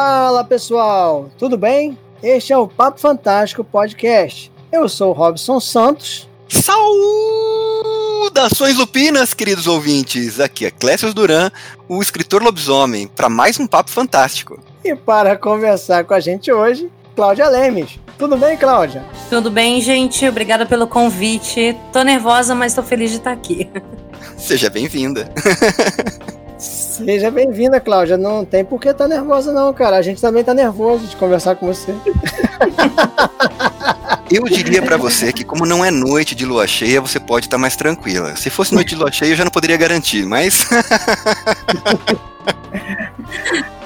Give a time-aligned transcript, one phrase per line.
[0.00, 1.98] Fala pessoal, tudo bem?
[2.22, 4.52] Este é o Papo Fantástico Podcast.
[4.70, 6.28] Eu sou o Robson Santos.
[8.30, 10.38] Saudações lupinas, queridos ouvintes!
[10.38, 11.50] Aqui é Clécio Duran,
[11.88, 14.60] o escritor lobisomem, para mais um Papo Fantástico.
[14.84, 17.98] E para conversar com a gente hoje, Cláudia Lemes.
[18.16, 19.04] Tudo bem, Cláudia?
[19.28, 20.24] Tudo bem, gente.
[20.28, 21.76] Obrigada pelo convite.
[21.92, 23.68] Tô nervosa, mas tô feliz de estar aqui.
[24.38, 25.28] Seja bem-vinda.
[27.04, 28.16] Seja bem-vinda, Cláudia.
[28.16, 29.96] Não tem por que estar tá nervosa, não, cara.
[29.96, 31.94] A gente também tá nervoso de conversar com você.
[34.30, 37.56] Eu diria para você que, como não é noite de lua cheia, você pode estar
[37.56, 38.36] tá mais tranquila.
[38.36, 40.68] Se fosse noite de lua cheia, eu já não poderia garantir, mas.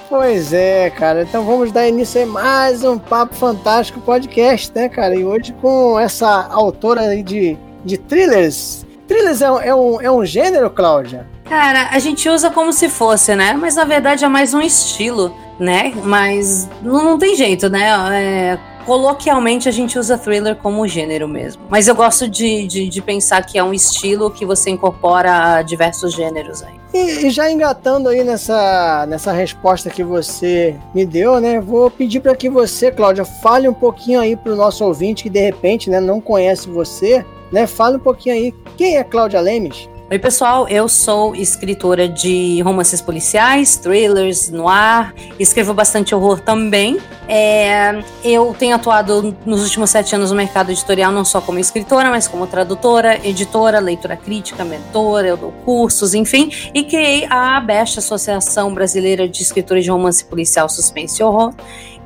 [0.09, 1.23] Pois é, cara.
[1.23, 5.15] Então vamos dar início a mais um Papo Fantástico podcast, né, cara?
[5.15, 8.85] E hoje com essa autora aí de, de thrillers.
[9.13, 11.27] Thrillers é, é, um, é um gênero, Cláudia?
[11.45, 13.53] Cara, a gente usa como se fosse, né?
[13.53, 15.93] Mas na verdade é mais um estilo, né?
[16.03, 17.91] Mas não, não tem jeito, né?
[18.11, 21.61] É, coloquialmente a gente usa thriller como gênero mesmo.
[21.69, 26.15] Mas eu gosto de, de, de, pensar que é um estilo que você incorpora diversos
[26.15, 26.81] gêneros aí.
[26.95, 31.61] E, e, já engatando aí nessa, nessa resposta que você me deu, né?
[31.61, 35.31] Vou pedir para que você, Cláudia, fale um pouquinho aí para o nosso ouvinte que
[35.31, 37.23] de repente né, não conhece você,
[37.53, 37.67] né?
[37.67, 38.55] Fale um pouquinho aí.
[38.77, 39.89] Quem é Cláudia Lemes?
[40.13, 40.69] Oi, pessoal.
[40.69, 45.15] Eu sou escritora de romances policiais, thrillers, noir.
[45.39, 46.99] Escrevo bastante horror também.
[47.27, 52.11] É, eu tenho atuado nos últimos sete anos no mercado editorial, não só como escritora,
[52.11, 55.29] mas como tradutora, editora, leitora crítica, mentora.
[55.29, 56.51] Eu dou cursos, enfim.
[56.75, 61.55] E criei a ABEST, Associação Brasileira de Escritores de Romance Policial, Suspense e Horror.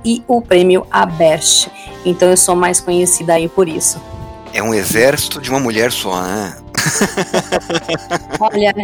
[0.04, 1.68] E o prêmio ABEST.
[2.04, 4.00] Então eu sou mais conhecida aí por isso.
[4.56, 6.56] É um exército de uma mulher só, né?
[8.40, 8.74] Olha,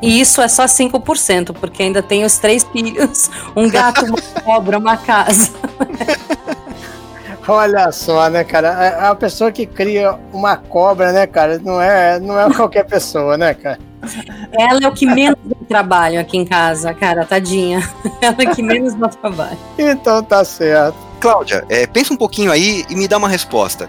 [0.00, 4.78] e isso é só 5%, porque ainda tem os três filhos, um gato, uma cobra,
[4.78, 5.50] uma casa.
[7.46, 9.10] Olha só, né, cara?
[9.10, 13.52] A, pessoa que cria uma cobra, né, cara, não é, não é qualquer pessoa, né,
[13.52, 13.78] cara?
[14.58, 17.86] Ela é o que menos dá trabalho aqui em casa, cara, tadinha.
[18.22, 19.58] Ela é o que menos dá trabalho.
[19.78, 20.96] Então tá certo.
[21.20, 23.86] Cláudia, é, pensa um pouquinho aí e me dá uma resposta.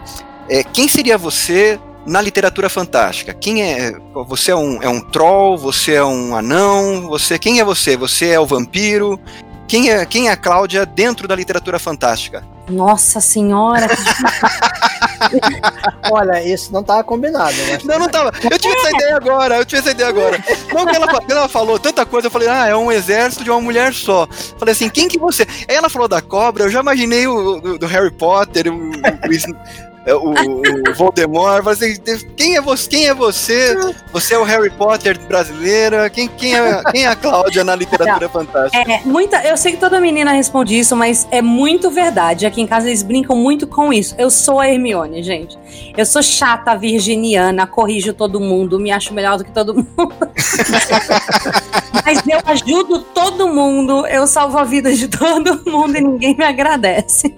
[0.51, 3.33] É, quem seria você na literatura fantástica?
[3.33, 3.93] Quem é?
[4.27, 5.57] Você é um, é um troll?
[5.57, 7.07] Você é um anão?
[7.07, 7.95] Você quem é você?
[7.95, 9.17] Você é o vampiro?
[9.65, 12.43] Quem é, quem é a Cláudia dentro da literatura fantástica?
[12.69, 13.87] Nossa senhora!
[16.11, 17.55] Olha, isso não estava combinado.
[17.55, 17.79] Né?
[17.85, 18.33] Não, não estava.
[18.43, 20.43] Eu tive essa ideia agora, eu tive essa ideia agora.
[20.73, 23.61] Não, que ela, ela falou tanta coisa, eu falei, ah, é um exército de uma
[23.61, 24.27] mulher só.
[24.59, 25.47] Falei assim, quem que você...
[25.69, 29.31] Aí ela falou da cobra, eu já imaginei o do, do Harry Potter, o, o,
[30.07, 30.31] o,
[30.89, 31.95] o Voldemort, assim,
[32.35, 32.89] quem é você?
[32.89, 33.75] Quem é você?
[34.11, 36.09] Você é o Harry Potter brasileira?
[36.09, 38.91] Quem, quem, é, quem é a Cláudia na literatura fantástica?
[38.91, 42.45] É, muita, eu sei que toda menina responde isso, mas é muito verdade.
[42.45, 44.15] Aqui em casa eles brincam muito com isso.
[44.17, 45.57] Eu sou a Hermione, gente.
[45.95, 50.15] Eu sou chata, virginiana, corrijo todo mundo, me acho melhor do que todo mundo.
[52.11, 56.43] mas eu ajudo todo mundo, eu salvo a vida de todo mundo e ninguém me
[56.43, 57.35] agradece.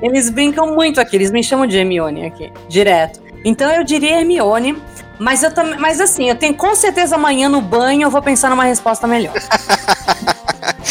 [0.00, 3.20] Eles brincam muito aqui, eles me chamam de Hermione aqui, direto.
[3.44, 4.76] Então eu diria Hermione,
[5.18, 8.48] mas eu também, mas assim, eu tenho com certeza amanhã no banho eu vou pensar
[8.48, 9.34] numa resposta melhor.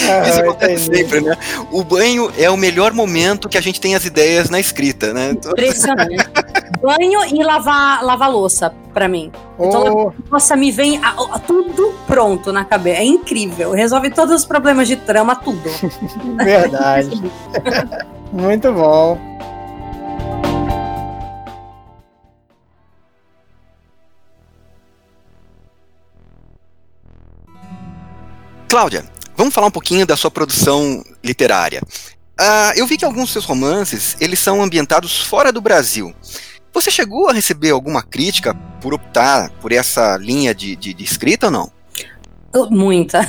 [0.04, 1.38] Isso acontece sempre, né?
[1.72, 5.32] O banho é o melhor momento que a gente tem as ideias na escrita, né?
[5.32, 6.18] Impressionante.
[6.82, 9.32] banho e lavar, lavar louça, pra mim.
[9.58, 10.12] Oh.
[10.30, 13.00] nossa, me vem a, a, tudo pronto na cabeça.
[13.00, 13.72] É incrível.
[13.72, 15.70] Resolve todos os problemas de trama, tudo.
[16.38, 17.22] Verdade.
[18.32, 19.18] Muito bom.
[28.68, 29.06] Cláudia,
[29.36, 31.82] vamos falar um pouquinho da sua produção literária.
[32.40, 36.14] Uh, eu vi que alguns dos seus romances eles são ambientados fora do Brasil.
[36.74, 41.46] Você chegou a receber alguma crítica por optar por essa linha de, de, de escrita
[41.46, 41.75] ou não?
[42.72, 43.20] Muita.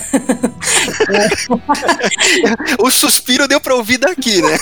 [2.78, 4.56] o suspiro deu para ouvir daqui, né?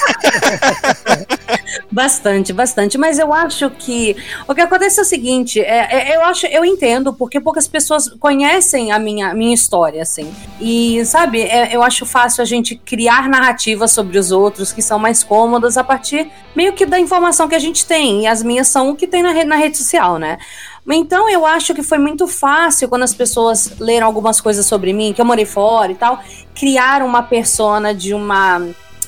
[1.93, 2.97] bastante, bastante.
[2.97, 4.17] Mas eu acho que
[4.49, 8.09] o que acontece é o seguinte: é, é, eu acho, eu entendo porque poucas pessoas
[8.19, 10.33] conhecem a minha, minha história, assim.
[10.61, 14.99] E sabe, é, eu acho fácil a gente criar narrativas sobre os outros que são
[14.99, 18.23] mais cômodas a partir meio que da informação que a gente tem.
[18.23, 20.39] E as minhas são o que tem na, na rede social, né?
[20.87, 25.13] Então eu acho que foi muito fácil quando as pessoas leram algumas coisas sobre mim,
[25.13, 26.21] que eu morei fora e tal,
[26.55, 28.61] criar uma persona de uma,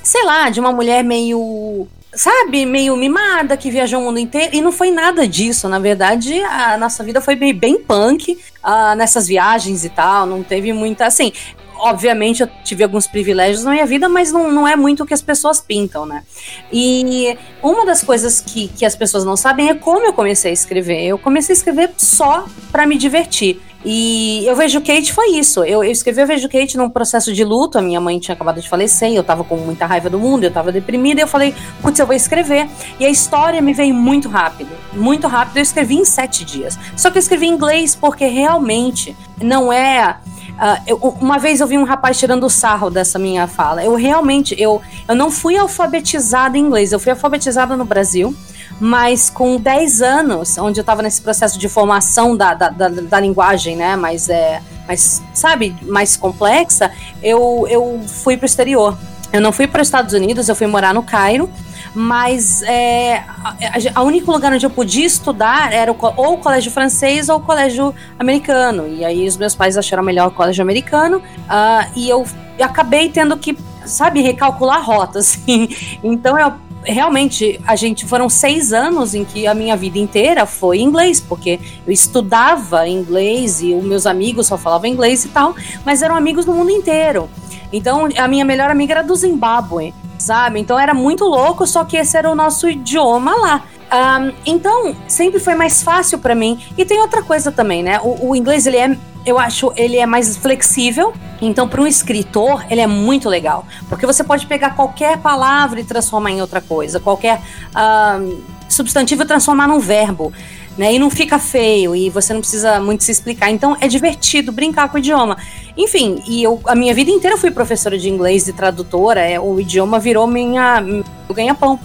[0.03, 1.87] sei lá, de uma mulher meio
[2.17, 4.57] sabe, meio mimada, que viajou o mundo inteiro.
[4.57, 5.69] E não foi nada disso.
[5.69, 8.33] Na verdade, a nossa vida foi bem, bem punk
[8.65, 10.27] uh, nessas viagens e tal.
[10.27, 11.07] Não teve muita.
[11.07, 11.33] Assim,
[11.79, 15.15] obviamente eu tive alguns privilégios na minha vida, mas não, não é muito o que
[15.15, 16.25] as pessoas pintam, né?
[16.73, 20.55] E uma das coisas que, que as pessoas não sabem é como eu comecei a
[20.55, 21.05] escrever.
[21.05, 23.61] Eu comecei a escrever só para me divertir.
[23.89, 25.63] E eu vejo Kate foi isso.
[25.63, 27.79] Eu, eu escrevi Eu Vejo Kate num processo de luto.
[27.79, 30.51] A minha mãe tinha acabado de falecer, eu tava com muita raiva do mundo, eu
[30.51, 31.21] tava deprimida.
[31.21, 32.69] E eu falei, putz, eu vou escrever.
[32.99, 34.71] E a história me veio muito rápido.
[34.93, 35.59] Muito rápido.
[35.59, 36.77] Eu escrevi em sete dias.
[36.97, 40.17] Só que eu escrevi em inglês porque realmente não é.
[40.57, 43.85] Uh, eu, uma vez eu vi um rapaz tirando sarro dessa minha fala.
[43.85, 48.35] Eu realmente, eu, eu não fui alfabetizada em inglês, eu fui alfabetizada no Brasil
[48.79, 53.21] mas com 10 anos, onde eu estava nesse processo de formação da, da, da, da
[53.21, 56.91] linguagem, né, mas é, mas, sabe, mais complexa,
[57.23, 58.97] eu, eu fui para o exterior.
[59.33, 61.51] Eu não fui para os Estados Unidos, eu fui morar no Cairo,
[61.97, 63.57] mas é, a,
[63.95, 67.41] a único lugar onde eu podia estudar era o, ou o colégio francês ou o
[67.41, 68.87] colégio americano.
[68.87, 72.27] E aí os meus pais acharam melhor o colégio americano, uh, e eu,
[72.61, 73.57] acabei tendo que
[73.87, 75.69] sabe, recalcular a rota, assim.
[76.05, 76.53] Então eu
[76.85, 81.59] realmente, a gente foram seis anos em que a minha vida inteira foi inglês, porque
[81.87, 85.55] eu estudava inglês e os meus amigos só falavam inglês e tal,
[85.85, 87.29] mas eram amigos do mundo inteiro.
[87.73, 90.61] Então, a minha melhor amiga era do Zimbábue, sabe?
[90.61, 93.63] Então era muito louco, só que esse era o nosso idioma lá.
[93.87, 96.59] Um, então, sempre foi mais fácil para mim.
[96.77, 98.01] E tem outra coisa também, né?
[98.03, 101.13] O, o inglês, ele é eu acho ele é mais flexível.
[101.43, 103.67] Então, para um escritor, ele é muito legal.
[103.89, 107.01] Porque você pode pegar qualquer palavra e transformar em outra coisa.
[107.01, 107.41] Qualquer
[107.75, 110.33] uh, substantivo e transformar num verbo.
[110.77, 113.51] Né, e não fica feio e você não precisa muito se explicar.
[113.51, 115.39] Então é divertido brincar com o idioma.
[115.75, 119.59] Enfim, e eu a minha vida inteira fui professora de inglês e tradutora, é, o
[119.59, 120.85] idioma virou minha
[121.33, 121.81] ganha-pão.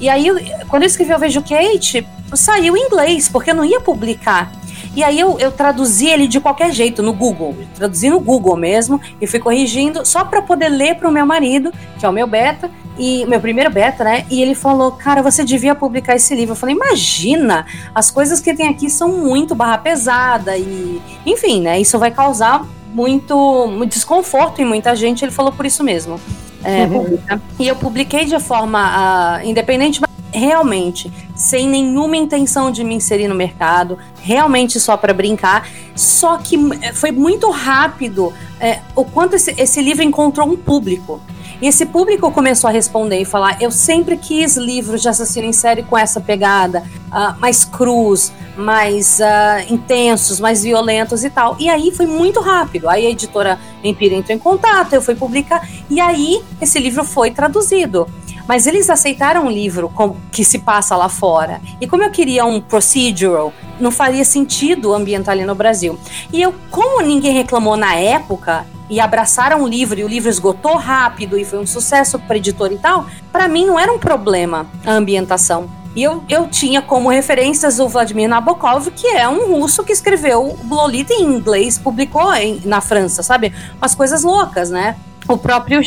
[0.00, 0.28] E aí,
[0.68, 4.52] quando eu escrevi Eu Vejo Kate, saiu em inglês, porque eu não ia publicar
[4.96, 8.98] e aí eu, eu traduzi ele de qualquer jeito no Google, traduzi no Google mesmo
[9.20, 12.26] e fui corrigindo só para poder ler para o meu marido, que é o meu
[12.26, 14.26] beta, e meu primeiro beta, né?
[14.30, 16.52] E ele falou: "Cara, você devia publicar esse livro".
[16.52, 21.80] Eu falei: "Imagina, as coisas que tem aqui são muito barra pesada e, enfim, né?
[21.80, 25.24] Isso vai causar muito, muito desconforto em muita gente".
[25.24, 26.20] Ele falou por isso mesmo.
[26.64, 27.18] É, uhum.
[27.60, 30.00] E eu publiquei de forma uh, independente,
[30.32, 35.68] realmente sem nenhuma intenção de me inserir no mercado, realmente só para brincar.
[35.94, 41.20] Só que eh, foi muito rápido é, o quanto esse, esse livro encontrou um público.
[41.60, 45.52] E esse público começou a responder e falar: eu sempre quis livros de assassino em
[45.52, 51.56] série com essa pegada, uh, mais cruz, mais uh, intensos, mais violentos e tal.
[51.58, 52.88] E aí foi muito rápido.
[52.88, 57.30] Aí a editora Empira entrou em contato, eu fui publicar, e aí esse livro foi
[57.30, 58.06] traduzido.
[58.46, 59.92] Mas eles aceitaram um livro
[60.30, 61.60] que se passa lá fora.
[61.80, 65.98] E como eu queria um procedural, não faria sentido ambientar ali no Brasil.
[66.32, 70.76] E eu, como ninguém reclamou na época, e abraçaram o livro e o livro esgotou
[70.76, 74.66] rápido e foi um sucesso para editor e tal, para mim não era um problema
[74.84, 75.68] a ambientação.
[75.96, 80.58] E eu, eu tinha como referências o Vladimir Nabokov, que é um russo que escreveu
[80.68, 83.50] Lolita em inglês, publicou em, na França, sabe?
[83.78, 84.94] Umas coisas loucas, né?
[85.28, 85.80] O próprio.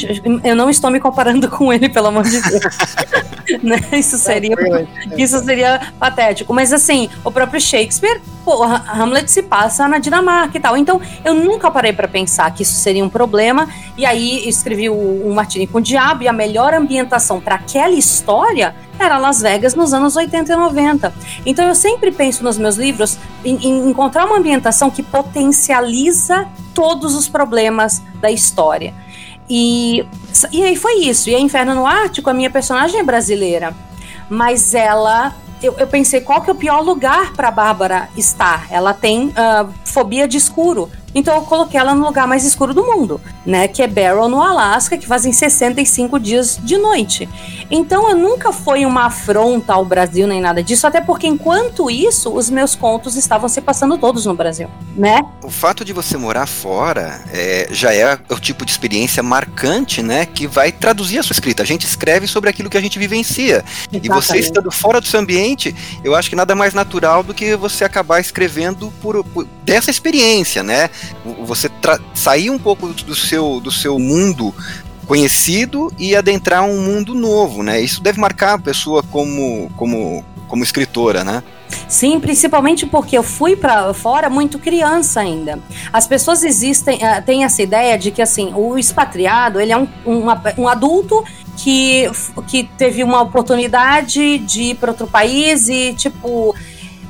[0.43, 2.77] Eu não estou me comparando com ele, pelo amor de Deus.
[3.63, 3.79] né?
[3.93, 4.55] Isso seria.
[5.17, 6.53] Isso seria patético.
[6.53, 10.77] Mas assim, o próprio Shakespeare, pô, Hamlet se passa na Dinamarca e tal.
[10.77, 13.67] Então, eu nunca parei para pensar que isso seria um problema.
[13.97, 17.93] E aí escrevi o, o Martini com o Diabo, e a melhor ambientação para aquela
[17.93, 21.13] história era Las Vegas nos anos 80 e 90.
[21.45, 27.15] Então eu sempre penso nos meus livros em, em encontrar uma ambientação que potencializa todos
[27.15, 28.93] os problemas da história.
[29.49, 30.05] E,
[30.51, 31.29] e aí foi isso.
[31.29, 33.73] E a Inferno no Ártico, a minha personagem é brasileira.
[34.29, 35.33] Mas ela.
[35.61, 38.67] Eu, eu pensei, qual que é o pior lugar para Bárbara estar?
[38.71, 40.89] Ela tem uh, fobia de escuro.
[41.13, 43.67] Então eu coloquei ela no lugar mais escuro do mundo, né?
[43.67, 47.27] Que é Barrow, no Alasca, que fazem 65 dias de noite.
[47.69, 52.33] Então eu nunca foi uma afronta ao Brasil nem nada disso, até porque enquanto isso,
[52.33, 55.21] os meus contos estavam se passando todos no Brasil, né?
[55.43, 60.25] O fato de você morar fora é, já é o tipo de experiência marcante, né?
[60.25, 61.63] Que vai traduzir a sua escrita.
[61.63, 63.63] A gente escreve sobre aquilo que a gente vivencia.
[63.67, 64.05] Exatamente.
[64.05, 67.55] E você estando fora do seu ambiente, eu acho que nada mais natural do que
[67.55, 70.89] você acabar escrevendo por, por dessa experiência, né?
[71.43, 71.69] Você
[72.13, 74.53] sair um pouco do seu, do seu mundo
[75.09, 77.81] conhecido e adentrar um mundo novo, né?
[77.81, 81.43] Isso deve marcar a pessoa como, como, como escritora, né?
[81.87, 85.59] Sim, principalmente porque eu fui para fora muito criança ainda.
[85.91, 89.87] As pessoas existem, uh, têm essa ideia de que assim, o expatriado, ele é um,
[90.05, 90.25] um,
[90.59, 91.23] um adulto
[91.57, 92.09] que,
[92.47, 96.55] que teve uma oportunidade de ir para outro país e tipo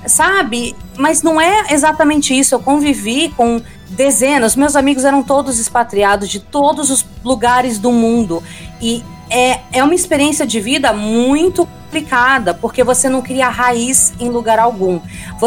[0.05, 0.75] sabe?
[0.97, 2.55] Mas não é exatamente isso.
[2.55, 8.43] Eu convivi com dezenas, meus amigos eram todos expatriados de todos os lugares do mundo.
[8.81, 14.29] E é, é uma experiência de vida muito complicada, porque você não cria raiz em
[14.29, 14.99] lugar algum.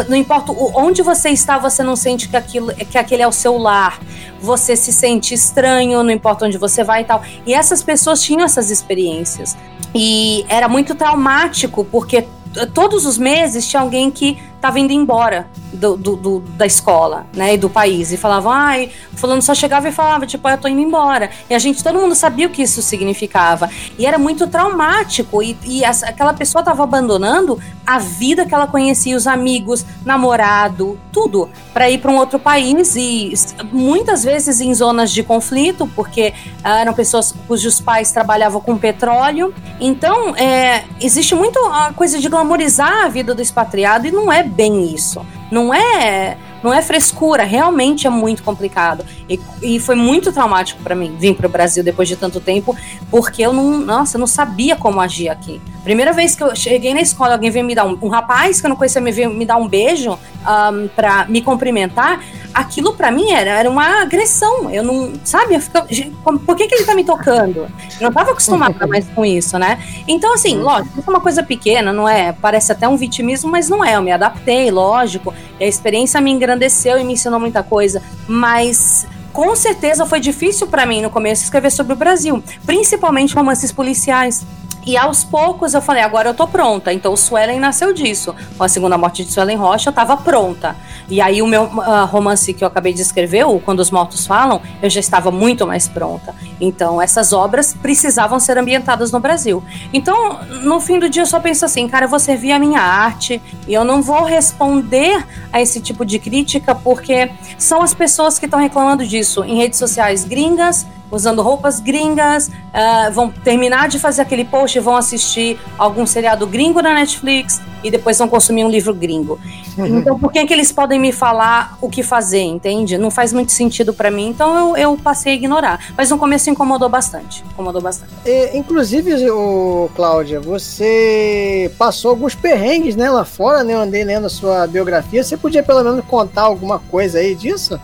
[0.09, 3.57] Não importa onde você está, você não sente que, aquilo, que aquele é o seu
[3.57, 4.01] lar.
[4.41, 7.23] Você se sente estranho, não importa onde você vai e tal.
[7.47, 9.57] E essas pessoas tinham essas experiências.
[9.95, 12.27] E era muito traumático, porque
[12.75, 17.55] todos os meses tinha alguém que estava indo embora do, do, do, da escola, né,
[17.55, 18.13] e do país.
[18.13, 21.31] E falavam, ai, fulano só chegava e falava, tipo, eu tô indo embora.
[21.51, 23.69] E a gente, todo mundo sabia o que isso significava.
[23.99, 25.43] E era muito traumático.
[25.43, 30.97] E, e essa, aquela pessoa estava abandonando a vida que ela conhecia, os amigos, namorado,
[31.11, 32.95] tudo, para ir para um outro país.
[32.95, 33.33] E
[33.73, 39.53] muitas vezes em zonas de conflito, porque ah, eram pessoas cujos pais trabalhavam com petróleo.
[39.81, 44.52] Então, é, existe muito a coisa de glamorizar a vida do expatriado e não é
[44.53, 45.25] bem isso.
[45.51, 49.05] Não é não é frescura, realmente é muito complicado.
[49.29, 52.77] E, e foi muito traumático para mim vir para o Brasil depois de tanto tempo,
[53.11, 55.61] porque eu não, nossa, eu não sabia como agir aqui.
[55.83, 58.67] Primeira vez que eu cheguei na escola, alguém veio me dar um, um rapaz que
[58.67, 62.21] eu não conhecia me veio me dar um beijo um, para me cumprimentar.
[62.55, 64.71] Aquilo para mim era, era uma agressão.
[64.71, 65.55] Eu não, sabe?
[65.55, 67.61] Eu fico, por que, que ele tá me tocando?
[68.01, 69.79] Eu não tava acostumada mais com isso, né?
[70.07, 70.65] Então, assim, uhum.
[70.65, 72.33] lógico, isso é uma coisa pequena, não é?
[72.33, 73.97] Parece até um vitimismo, mas não é.
[73.97, 75.35] Eu me adaptei, lógico.
[75.59, 78.03] E a experiência me engrandeceu e me ensinou muita coisa.
[78.29, 83.73] Mas com certeza foi difícil para mim no começo escrever sobre o Brasil, principalmente romances
[83.73, 84.45] policiais.
[84.85, 86.93] E aos poucos eu falei, agora eu tô pronta.
[86.93, 88.35] Então o Suelen nasceu disso.
[88.57, 90.77] Com a segunda morte de Suelen Rocha, eu tava pronta.
[91.09, 94.27] E aí o meu uh, romance que eu acabei de escrever, o Quando os Mortos
[94.27, 96.35] Falam, eu já estava muito mais pronta.
[96.61, 99.63] Então essas obras precisavam ser ambientadas no Brasil.
[99.93, 102.81] Então, no fim do dia eu só penso assim, cara, eu vou servir a minha
[102.81, 108.39] arte e eu não vou responder a esse tipo de crítica porque são as pessoas
[108.39, 113.99] que estão reclamando disso em redes sociais gringas usando roupas gringas, uh, vão terminar de
[113.99, 118.71] fazer aquele post vão assistir algum seriado gringo na Netflix e depois vão consumir um
[118.71, 119.39] livro gringo.
[119.77, 119.99] Uhum.
[119.99, 122.97] Então, por que, é que eles podem me falar o que fazer, entende?
[122.97, 125.93] Não faz muito sentido para mim, então eu, eu, passei a ignorar.
[125.97, 127.45] Mas no começo incomodou bastante.
[127.53, 128.13] Incomodou bastante.
[128.25, 133.75] E, inclusive, o Cláudia, você passou alguns perrengues né, lá fora, né?
[133.75, 135.23] Eu andei lendo a sua biografia.
[135.23, 137.81] Você podia pelo menos contar alguma coisa aí disso?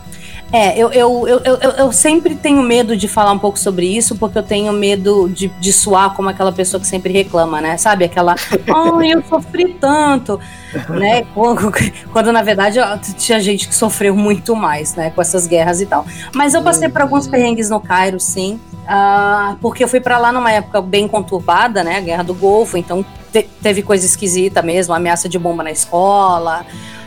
[0.51, 4.15] É, eu, eu, eu, eu, eu sempre tenho medo de falar um pouco sobre isso,
[4.15, 7.77] porque eu tenho medo de, de suar como aquela pessoa que sempre reclama, né?
[7.77, 8.05] Sabe?
[8.05, 8.35] Aquela,
[8.67, 10.39] oh, eu sofri tanto,
[10.89, 11.23] né?
[11.35, 11.71] Quando,
[12.11, 12.79] quando, na verdade
[13.17, 15.11] tinha gente que sofreu muito mais, né?
[15.11, 16.03] Com essas guerras e tal.
[16.33, 18.59] Mas eu passei por alguns perrengues no Cairo, sim.
[18.85, 21.97] Uh, porque eu fui para lá numa época bem conturbada, né?
[21.97, 26.65] A Guerra do Golfo, então te, teve coisa esquisita mesmo, ameaça de bomba na escola.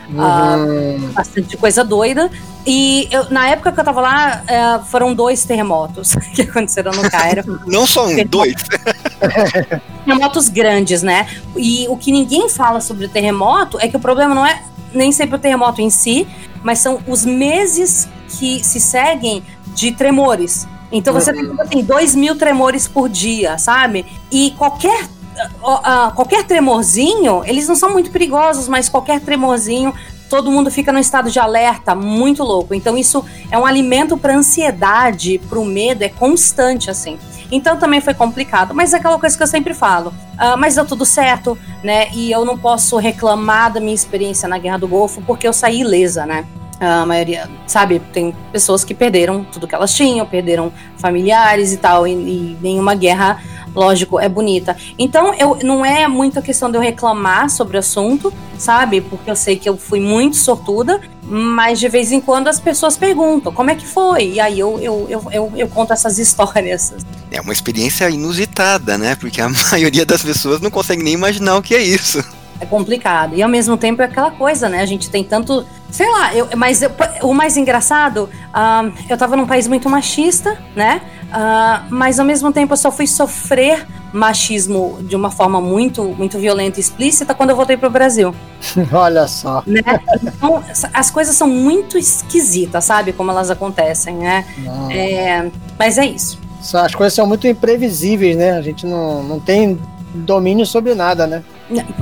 [0.09, 1.07] Uhum.
[1.07, 2.31] Uh, bastante coisa doida.
[2.65, 7.09] E eu, na época que eu tava lá, uh, foram dois terremotos que aconteceram no
[7.09, 7.61] Cairo.
[7.67, 8.55] Não só um, dois.
[10.05, 11.27] terremotos grandes, né?
[11.55, 15.11] E o que ninguém fala sobre o terremoto é que o problema não é nem
[15.11, 16.27] sempre o terremoto em si,
[16.61, 19.43] mas são os meses que se seguem
[19.73, 20.67] de tremores.
[20.91, 21.55] Então você uhum.
[21.55, 24.05] tem assim, dois mil tremores por dia, sabe?
[24.31, 29.93] E qualquer uh, qualquer tremorzinho, eles não são muito perigosos, mas qualquer tremorzinho,
[30.33, 32.73] todo mundo fica no estado de alerta, muito louco.
[32.73, 37.19] Então isso é um alimento para ansiedade, para o medo, é constante assim.
[37.51, 40.09] Então também foi complicado, mas é aquela coisa que eu sempre falo.
[40.09, 42.09] Uh, mas deu tudo certo, né?
[42.13, 45.81] E eu não posso reclamar da minha experiência na Guerra do Golfo porque eu saí
[45.81, 46.47] ilesa, né?
[46.79, 52.05] A maioria, sabe, tem pessoas que perderam tudo que elas tinham, perderam familiares e tal,
[52.05, 53.39] e, e nenhuma guerra
[53.75, 54.75] lógico, é bonita.
[54.97, 59.01] Então, eu não é muita questão de eu reclamar sobre o assunto, sabe?
[59.01, 62.97] Porque eu sei que eu fui muito sortuda, mas de vez em quando as pessoas
[62.97, 66.93] perguntam como é que foi, e aí eu, eu, eu, eu, eu conto essas histórias.
[67.31, 69.15] É uma experiência inusitada, né?
[69.15, 72.23] Porque a maioria das pessoas não consegue nem imaginar o que é isso.
[72.59, 73.35] É complicado.
[73.35, 74.81] E ao mesmo tempo é aquela coisa, né?
[74.81, 75.65] A gente tem tanto.
[75.89, 76.91] Sei lá, eu, mas eu,
[77.21, 81.01] o mais engraçado, uh, eu tava num país muito machista, né?
[81.25, 86.37] Uh, mas ao mesmo tempo eu só fui sofrer machismo de uma forma muito, muito
[86.37, 88.33] violenta e explícita quando eu voltei para o Brasil.
[88.93, 89.63] Olha só.
[89.65, 89.81] Né?
[90.21, 93.11] Então, as coisas são muito esquisitas, sabe?
[93.13, 94.45] Como elas acontecem, né?
[94.91, 96.39] É, mas é isso.
[96.73, 98.51] As coisas são muito imprevisíveis, né?
[98.51, 99.77] A gente não, não tem
[100.13, 101.43] domínio sobre nada, né?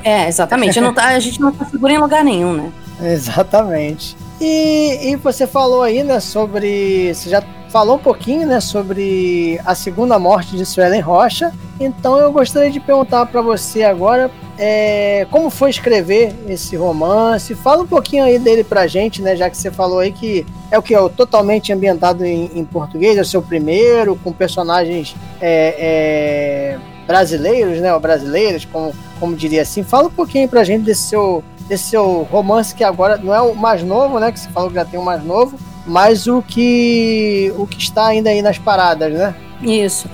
[0.03, 0.79] É, exatamente.
[0.81, 2.71] não tá, a gente não tá seguro em lugar nenhum, né?
[3.01, 4.15] Exatamente.
[4.39, 7.13] E, e você falou aí, né, sobre.
[7.13, 11.51] Você já falou um pouquinho, né, sobre a segunda morte de Suelen Rocha.
[11.79, 14.29] Então eu gostaria de perguntar para você agora
[14.63, 17.55] é, como foi escrever esse romance?
[17.55, 19.35] Fala um pouquinho aí dele pra gente, né?
[19.35, 23.17] Já que você falou aí que é o que é totalmente ambientado em, em, português,
[23.17, 27.93] é o seu primeiro, com personagens é, é, brasileiros, né?
[27.93, 29.83] Ou brasileiras, como, como diria assim.
[29.83, 33.55] Fala um pouquinho pra gente desse seu, desse seu romance que agora não é o
[33.55, 34.31] mais novo, né?
[34.31, 38.07] Que você falou que já tem o mais novo, mas o que o que está
[38.07, 39.35] ainda aí nas paradas, né?
[39.61, 40.09] Isso.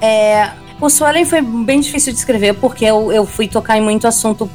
[0.00, 4.06] É, o Suelen foi bem difícil de escrever porque eu, eu fui tocar em muito
[4.06, 4.50] assunto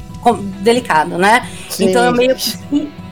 [0.60, 1.48] delicado, né?
[1.68, 1.86] Sim.
[1.86, 2.58] Então eu meio que.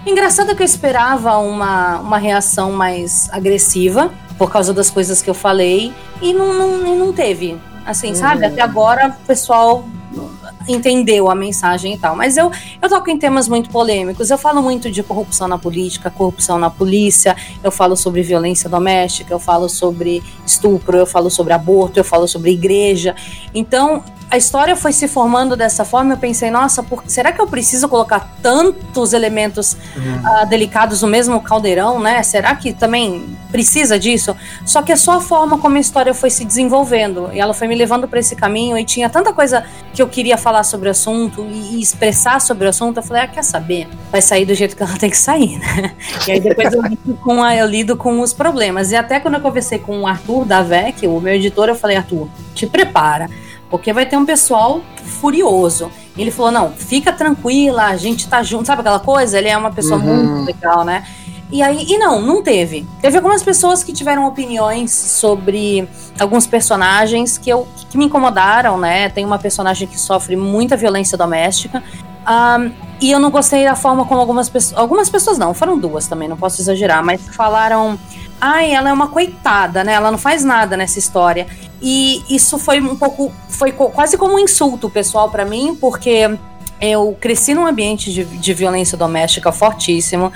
[0.06, 5.34] Engraçado que eu esperava uma, uma reação mais agressiva por causa das coisas que eu
[5.34, 5.92] falei
[6.22, 7.58] e não, não, não teve.
[7.86, 8.14] Assim, uhum.
[8.16, 8.44] sabe?
[8.44, 9.84] Até agora o pessoal
[10.68, 12.16] entendeu a mensagem e tal.
[12.16, 12.50] Mas eu,
[12.80, 14.30] eu toco em temas muito polêmicos.
[14.30, 19.32] Eu falo muito de corrupção na política, corrupção na polícia, eu falo sobre violência doméstica,
[19.32, 23.14] eu falo sobre estupro, eu falo sobre aborto, eu falo sobre igreja.
[23.54, 24.02] Então,
[24.36, 27.88] a história foi se formando dessa forma, eu pensei, nossa, por, será que eu preciso
[27.88, 30.42] colocar tantos elementos uhum.
[30.42, 32.22] uh, delicados no mesmo caldeirão, né?
[32.22, 34.36] Será que também precisa disso?
[34.66, 37.66] Só que é só a forma como a história foi se desenvolvendo e ela foi
[37.66, 39.64] me levando para esse caminho e tinha tanta coisa
[39.94, 42.98] que eu queria falar sobre o assunto e, e, expressar sobre o assunto.
[42.98, 43.88] Eu falei, ah, quer saber?
[44.12, 45.94] Vai sair do jeito que ela tem que sair, né?
[46.28, 48.92] E aí depois eu, lido com a, eu lido com os problemas.
[48.92, 51.96] E até quando eu conversei com o Arthur da VEC, o meu editor, eu falei,
[51.96, 53.30] Arthur, te prepara
[53.70, 55.90] porque vai ter um pessoal furioso.
[56.16, 59.38] Ele falou: não, fica tranquila, a gente tá junto, sabe aquela coisa?
[59.38, 60.24] Ele é uma pessoa uhum.
[60.24, 61.04] muito legal, né?
[61.50, 62.86] E aí, e não, não teve.
[63.00, 69.08] Teve algumas pessoas que tiveram opiniões sobre alguns personagens que, eu, que me incomodaram, né?
[69.08, 71.82] Tem uma personagem que sofre muita violência doméstica.
[72.26, 74.80] Um, e eu não gostei da forma como algumas pessoas.
[74.80, 77.98] Algumas pessoas não, foram duas também, não posso exagerar, mas falaram.
[78.40, 79.94] Ai, ela é uma coitada, né?
[79.94, 81.46] Ela não faz nada nessa história.
[81.80, 83.32] E isso foi um pouco.
[83.48, 86.38] Foi quase como um insulto pessoal para mim, porque
[86.80, 90.32] eu cresci num ambiente de, de violência doméstica fortíssimo.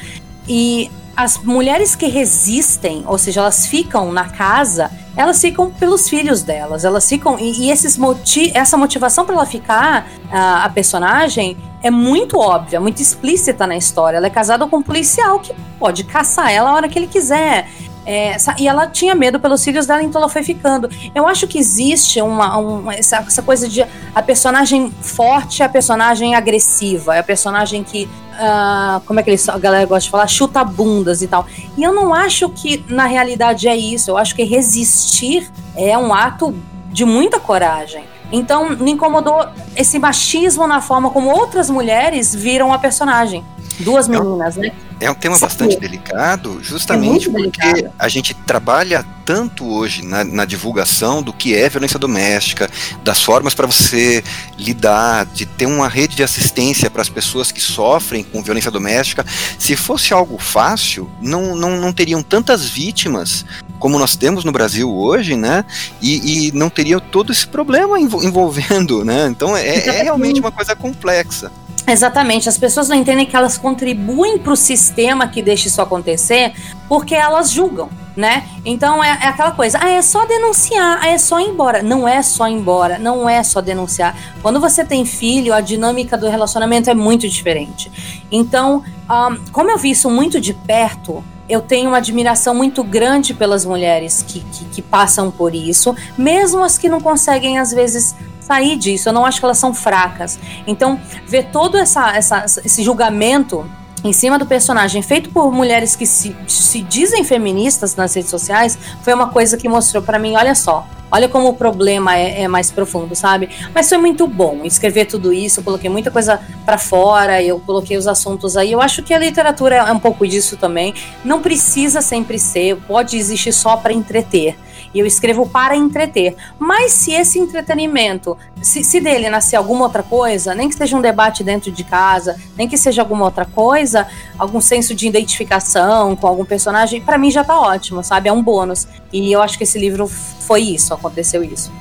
[0.48, 6.42] E as mulheres que resistem, ou seja, elas ficam na casa, elas ficam pelos filhos
[6.42, 11.58] delas, elas ficam e, e esses moti essa motivação para ela ficar a, a, personagem
[11.82, 14.16] é muito óbvia, muito explícita na história.
[14.16, 17.68] Ela é casada com um policial que pode caçar ela a hora que ele quiser.
[18.06, 20.88] É, e ela tinha medo pelos filhos dela, então ela foi ficando.
[21.14, 23.84] Eu acho que existe uma, uma essa, essa, coisa de
[24.14, 29.48] a personagem forte, a personagem agressiva, é a personagem que, uh, como é que eles,
[29.48, 31.46] a galera gosta de falar, chuta bundas e tal.
[31.76, 34.10] E eu não acho que na realidade é isso.
[34.10, 36.54] Eu acho que resistir é um ato
[36.90, 38.04] de muita coragem.
[38.32, 39.44] Então, me incomodou
[39.76, 43.44] esse machismo na forma como outras mulheres viram a personagem.
[43.80, 44.72] Duas meninas, né?
[45.00, 47.94] É um tema bastante delicado, justamente é porque delicado.
[47.98, 52.68] a gente trabalha tanto hoje na, na, divulgação do que é violência doméstica,
[53.02, 54.22] das formas para você
[54.58, 59.24] lidar, de ter uma rede de assistência para as pessoas que sofrem com violência doméstica.
[59.58, 63.46] Se fosse algo fácil, não, não, não teriam tantas vítimas
[63.78, 65.64] como nós temos no Brasil hoje, né?
[66.02, 69.26] E, e não teria todo esse problema envolvendo, né?
[69.28, 71.50] Então é, é realmente uma coisa complexa.
[71.86, 76.52] Exatamente, as pessoas não entendem que elas contribuem para o sistema que deixa isso acontecer
[76.88, 78.44] porque elas julgam, né?
[78.64, 81.82] Então é, é, aquela coisa, ah, é só denunciar, ah, é só ir embora.
[81.82, 84.16] Não é só ir embora, não é só denunciar.
[84.42, 87.90] Quando você tem filho, a dinâmica do relacionamento é muito diferente.
[88.30, 93.34] Então, um, como eu vi isso muito de perto, eu tenho uma admiração muito grande
[93.34, 98.14] pelas mulheres que, que, que, passam por isso, mesmo as que não conseguem, às vezes,
[98.50, 99.08] sair disso.
[99.08, 100.36] Eu não acho que elas são fracas.
[100.66, 103.64] Então, ver todo essa, essa, esse julgamento
[104.02, 108.76] em cima do personagem, feito por mulheres que se, se dizem feministas nas redes sociais,
[109.02, 112.48] foi uma coisa que mostrou para mim: olha só, Olha como o problema é, é,
[112.48, 113.48] mais profundo, sabe?
[113.74, 115.58] Mas foi muito bom escrever tudo isso.
[115.58, 118.70] Eu coloquei muita coisa para fora, eu coloquei os assuntos aí.
[118.70, 120.94] Eu acho que a literatura é um pouco disso também.
[121.24, 124.56] Não precisa sempre ser, pode existir só para entreter
[124.94, 126.36] e eu escrevo para entreter.
[126.58, 131.00] Mas se esse entretenimento, se, se dele nascer alguma outra coisa, nem que seja um
[131.00, 134.06] debate dentro de casa, nem que seja alguma outra coisa,
[134.38, 138.28] algum senso de identificação com algum personagem, para mim já tá ótimo, sabe?
[138.28, 138.86] É um bônus.
[139.12, 141.72] E eu acho que esse livro foi isso, aconteceu isso.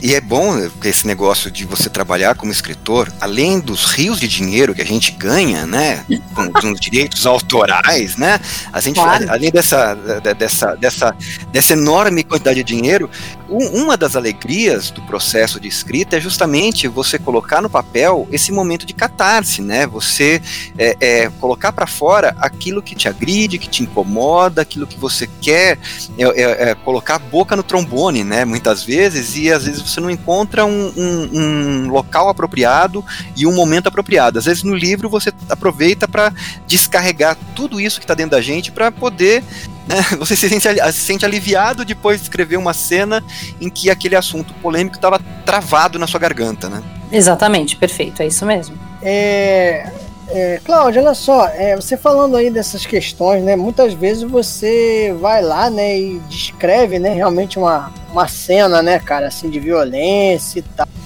[0.00, 4.74] E é bom esse negócio de você trabalhar como escritor, além dos rios de dinheiro
[4.74, 8.38] que a gente ganha, né, com, com os direitos autorais, né,
[8.72, 9.28] a gente, claro.
[9.28, 9.94] além dessa,
[10.36, 11.16] dessa, dessa,
[11.50, 13.10] dessa enorme quantidade de dinheiro,
[13.52, 18.50] um, uma das alegrias do processo de escrita é justamente você colocar no papel esse
[18.50, 19.86] momento de catarse, né?
[19.86, 20.40] Você
[20.78, 25.28] é, é, colocar para fora aquilo que te agride, que te incomoda, aquilo que você
[25.40, 25.78] quer
[26.16, 28.44] é, é, é, colocar a boca no trombone, né?
[28.44, 33.04] Muitas vezes, e às vezes você não encontra um, um, um local apropriado
[33.36, 34.38] e um momento apropriado.
[34.38, 36.32] Às vezes no livro você aproveita para
[36.66, 39.42] descarregar tudo isso que está dentro da gente para poder
[39.86, 43.22] né, você se sente, se sente, aliviado depois de escrever uma cena
[43.60, 46.82] em que aquele assunto polêmico estava travado na sua garganta, né?
[47.10, 48.78] Exatamente, perfeito, é isso mesmo.
[49.02, 49.90] É,
[50.32, 53.54] é, Cláudia, olha só, é, você falando aí dessas questões, né?
[53.54, 59.28] Muitas vezes você vai lá, né, e descreve, né, realmente uma, uma cena, né, cara,
[59.28, 60.62] assim, de violência e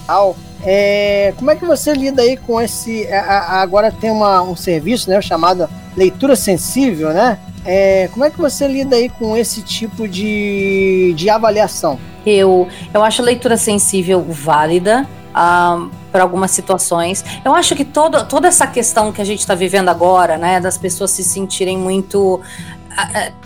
[0.07, 0.35] tal.
[0.63, 3.05] É, como é que você lida aí com esse.
[3.07, 7.37] A, a, agora tem uma, um serviço, né, chamado leitura sensível, né?
[7.65, 11.99] É, como é que você lida aí com esse tipo de, de avaliação?
[12.25, 15.05] Eu, eu acho leitura sensível válida.
[15.35, 17.23] Um, para algumas situações.
[17.45, 20.77] Eu acho que todo, toda essa questão que a gente está vivendo agora, né, das
[20.77, 22.41] pessoas se sentirem muito.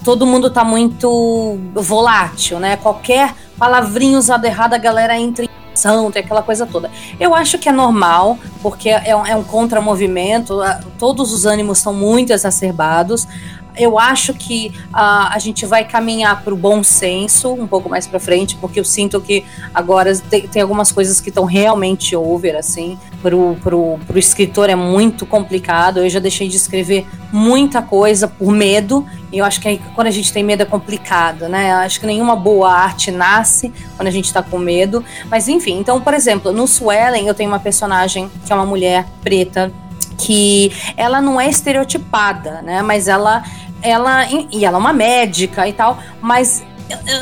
[0.06, 2.78] todo mundo está muito volátil, né?
[2.78, 6.90] Qualquer palavrinha usada errada, a galera entra em ação, tem aquela coisa toda.
[7.20, 10.60] Eu acho que é normal, porque é um, é um contramovimento,
[10.98, 13.28] todos os ânimos estão muito exacerbados
[13.78, 18.08] eu acho que uh, a gente vai caminhar para o bom senso um pouco mais
[18.08, 22.56] para frente, porque eu sinto que agora tem, tem algumas coisas que estão realmente over,
[22.56, 22.98] assim.
[23.22, 26.00] Pro, pro escritor é muito complicado.
[26.00, 29.06] Eu já deixei de escrever muita coisa por medo.
[29.32, 31.72] E eu acho que quando a gente tem medo é complicado, né?
[31.72, 35.04] Eu acho que nenhuma boa arte nasce quando a gente está com medo.
[35.30, 39.06] Mas enfim, então, por exemplo, no Swellen eu tenho uma personagem que é uma mulher
[39.24, 39.72] preta
[40.22, 42.82] que ela não é estereotipada, né?
[42.82, 43.44] Mas ela,
[43.82, 46.64] ela e ela é uma médica e tal, mas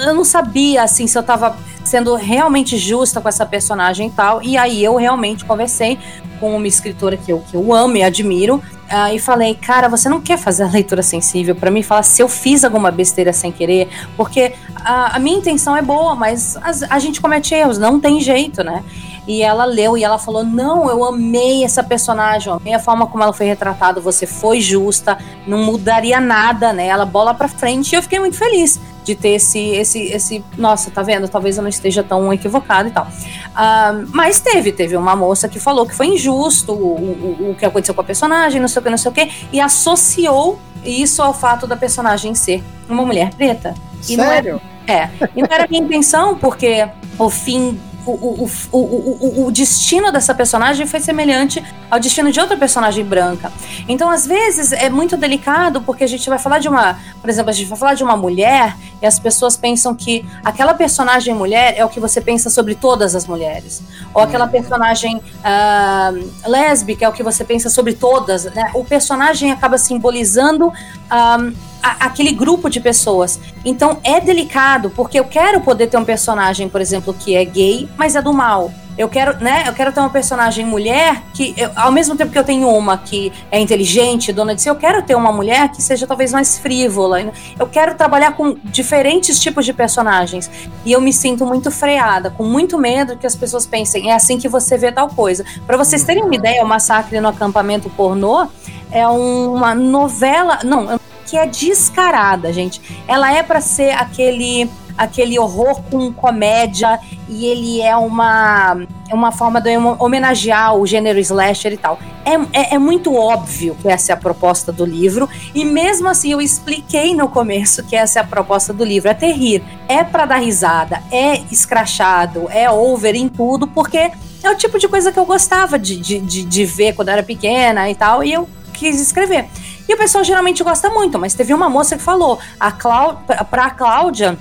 [0.05, 4.41] eu não sabia assim se eu tava sendo realmente justa com essa personagem e tal.
[4.43, 5.97] E aí eu realmente conversei
[6.39, 8.61] com uma escritora que eu, que eu amo e admiro.
[8.89, 11.83] Uh, e falei, cara, você não quer fazer a leitura sensível para mim?
[11.83, 16.15] Fala se eu fiz alguma besteira sem querer, porque a, a minha intenção é boa,
[16.15, 16.57] mas
[16.89, 18.83] a gente comete erros, não tem jeito, né?
[19.29, 23.23] E ela leu e ela falou: Não, eu amei essa personagem, amei a forma como
[23.23, 27.93] ela foi retratada, você foi justa, não mudaria nada nela, bola pra frente.
[27.93, 30.43] E eu fiquei muito feliz de ter esse, esse, esse.
[30.57, 31.29] Nossa, tá vendo?
[31.29, 33.05] Talvez eu não esteja tão equivocado e tal.
[33.05, 37.67] Uh, mas teve, teve uma moça que falou que foi injusto o, o, o que
[37.67, 41.21] aconteceu com a personagem, não sei o que, não sei o que, e associou isso
[41.21, 43.75] ao fato da personagem ser uma mulher preta.
[44.01, 44.59] E Sério?
[44.87, 45.29] Não era, é.
[45.35, 46.89] E não era minha intenção, porque
[47.19, 52.57] o fim o, o, o, o, destino dessa personagem foi semelhante ao destino de outra
[52.57, 53.51] personagem branca.
[53.87, 56.97] Então, às vezes, é muito delicado porque a gente vai falar de uma.
[57.21, 60.73] Por exemplo, a gente vai falar de uma mulher e as pessoas pensam que aquela
[60.73, 63.81] personagem mulher é o que você pensa sobre todas as mulheres.
[64.13, 64.51] Ou aquela uhum.
[64.51, 68.45] personagem uh, lésbica é o que você pensa sobre todas.
[68.45, 68.71] Né?
[68.73, 70.67] O personagem acaba simbolizando.
[70.67, 73.39] Uh, a, aquele grupo de pessoas.
[73.63, 77.89] Então é delicado, porque eu quero poder ter um personagem, por exemplo, que é gay,
[77.97, 78.71] mas é do mal.
[78.99, 79.63] Eu quero, né?
[79.65, 82.97] Eu quero ter uma personagem mulher que, eu, ao mesmo tempo que eu tenho uma
[82.97, 86.59] que é inteligente, dona de si, eu quero ter uma mulher que seja talvez mais
[86.59, 87.31] frívola.
[87.57, 90.51] Eu quero trabalhar com diferentes tipos de personagens.
[90.83, 94.37] E eu me sinto muito freada, com muito medo que as pessoas pensem, é assim
[94.37, 95.45] que você vê tal coisa.
[95.65, 98.49] Para vocês terem uma ideia, o Massacre no Acampamento Pornô
[98.91, 100.59] é uma novela.
[100.65, 102.81] Não, que é descarada, gente.
[103.07, 108.77] Ela é para ser aquele aquele horror com comédia e ele é uma
[109.09, 111.97] é uma forma de homenagear o gênero slasher e tal.
[112.25, 116.33] É, é, é, muito óbvio que essa é a proposta do livro e mesmo assim
[116.33, 120.03] eu expliquei no começo que essa é a proposta do livro, é ter rir, é
[120.03, 124.11] para dar risada, é escrachado, é over em tudo, porque
[124.43, 127.13] é o tipo de coisa que eu gostava de, de, de, de ver quando eu
[127.13, 129.47] era pequena e tal, e eu quis escrever.
[129.87, 133.13] E o pessoal geralmente gosta muito, mas teve uma moça que falou: a Clá
[133.49, 134.37] pra Cláudia,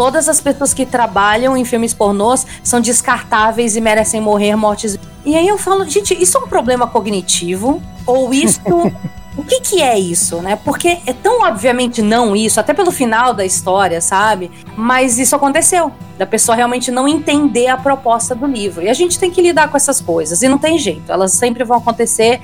[0.00, 4.98] todas as pessoas que trabalham em filmes pornôs são descartáveis e merecem morrer mortes.
[5.26, 7.82] E aí eu falo, gente, isso é um problema cognitivo?
[8.06, 8.62] Ou isso.
[9.36, 10.56] o que, que é isso, né?
[10.64, 14.50] Porque é tão obviamente não isso, até pelo final da história, sabe?
[14.74, 15.92] Mas isso aconteceu.
[16.16, 18.82] Da pessoa realmente não entender a proposta do livro.
[18.82, 20.40] E a gente tem que lidar com essas coisas.
[20.40, 22.40] E não tem jeito, elas sempre vão acontecer.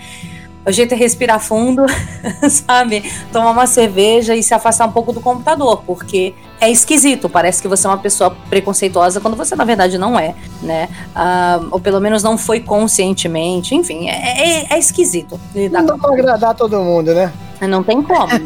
[0.67, 1.87] O jeito é respirar fundo,
[2.51, 3.05] sabe?
[3.33, 7.29] Tomar uma cerveja e se afastar um pouco do computador, porque é esquisito.
[7.29, 10.89] Parece que você é uma pessoa preconceituosa quando você, na verdade, não é, né?
[11.15, 13.77] Ah, ou pelo menos não foi conscientemente.
[13.77, 15.39] Enfim, é, é, é esquisito.
[15.55, 17.33] Lidar não dá pra agradar todo mundo, né?
[17.61, 18.27] Não tem como.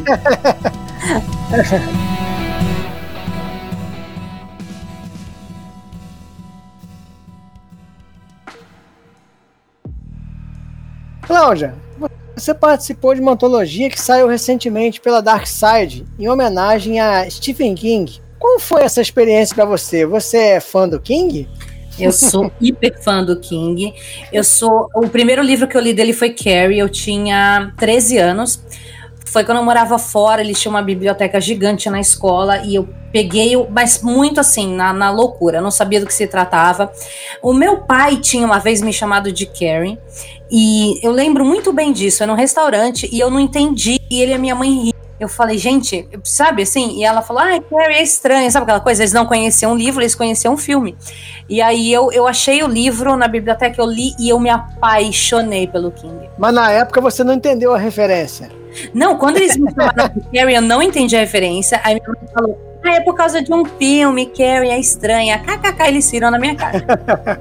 [11.23, 11.73] Cláudia,
[12.41, 17.75] você participou de uma antologia que saiu recentemente pela Dark Side em homenagem a Stephen
[17.75, 18.19] King.
[18.39, 20.05] Como foi essa experiência para você?
[20.05, 21.47] Você é fã do King?
[21.99, 23.93] Eu sou hiper fã do King.
[24.33, 24.89] Eu sou.
[24.95, 26.79] O primeiro livro que eu li dele foi Carrie.
[26.79, 28.59] Eu tinha 13 anos.
[29.31, 33.53] Foi quando eu morava fora, eles tinham uma biblioteca gigante na escola e eu peguei,
[33.69, 36.91] mas muito assim, na, na loucura, não sabia do que se tratava.
[37.41, 39.97] O meu pai tinha uma vez me chamado de Carrie
[40.51, 44.31] e eu lembro muito bem disso, era num restaurante e eu não entendi e ele
[44.31, 44.90] e a minha mãe riam.
[45.21, 46.97] Eu falei, gente, sabe assim?
[46.97, 49.03] E ela falou, ah, Carrie é estranha, sabe aquela coisa?
[49.03, 50.97] Eles não conheciam o livro, eles conheciam o filme.
[51.47, 55.67] E aí eu, eu achei o livro na biblioteca, eu li e eu me apaixonei
[55.67, 56.27] pelo King.
[56.39, 58.49] Mas na época você não entendeu a referência.
[58.95, 61.79] Não, quando eles me chamaram de Carrie, eu não entendi a referência.
[61.83, 65.39] Aí minha mãe falou, ah, é por causa de um filme, Carrie é estranha.
[65.39, 66.83] KKK, eles viram na minha cara.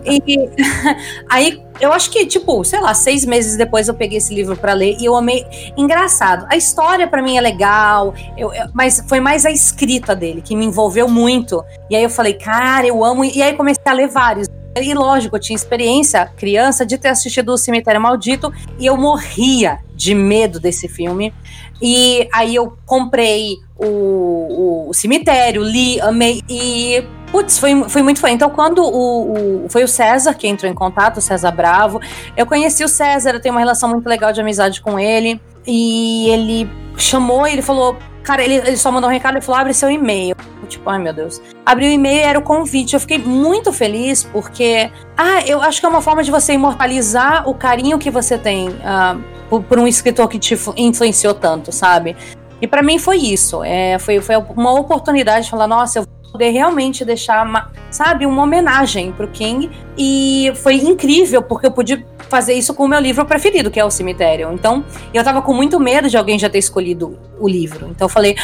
[0.05, 0.49] e
[1.31, 4.75] aí, eu acho que, tipo, sei lá, seis meses depois eu peguei esse livro para
[4.75, 5.47] ler e eu amei.
[5.77, 10.43] Engraçado, a história para mim é legal, eu, eu, mas foi mais a escrita dele
[10.43, 11.65] que me envolveu muito.
[11.89, 13.25] E aí eu falei, cara, eu amo.
[13.25, 14.47] E aí comecei a ler vários.
[14.77, 19.81] E lógico, eu tinha experiência, criança, de ter assistido O Cemitério Maldito e eu morria
[19.95, 21.35] de medo desse filme.
[21.83, 27.03] E aí eu comprei o, o, cemitério, li, amei e.
[27.33, 28.29] Putz, foi, foi muito fã.
[28.29, 32.01] Então, quando o, o, foi o César que entrou em contato, o César Bravo,
[32.37, 35.41] eu conheci o César, eu tenho uma relação muito legal de amizade com ele.
[35.67, 39.61] E ele chamou e ele falou: Cara, ele, ele só mandou um recado e falou:
[39.61, 40.37] abre seu e-mail.
[40.69, 41.43] Tipo, ai meu Deus.
[41.67, 42.95] Abri o e-mail e era o convite.
[42.95, 47.49] Eu fiquei muito feliz porque, ah, eu acho que é uma forma de você imortalizar
[47.49, 52.17] o carinho que você tem uh, por, por, um escritor que te influenciou tanto, sabe?
[52.63, 53.65] E para mim foi isso.
[53.65, 58.43] É, foi, foi uma oportunidade de falar: nossa, eu poder realmente deixar, uma, sabe, uma
[58.43, 59.71] homenagem pro King.
[59.97, 63.85] E foi incrível porque eu pude fazer isso com o meu livro preferido, que é
[63.85, 64.51] O Cemitério.
[64.53, 67.89] Então, eu tava com muito medo de alguém já ter escolhido o livro.
[67.91, 68.37] Então eu falei,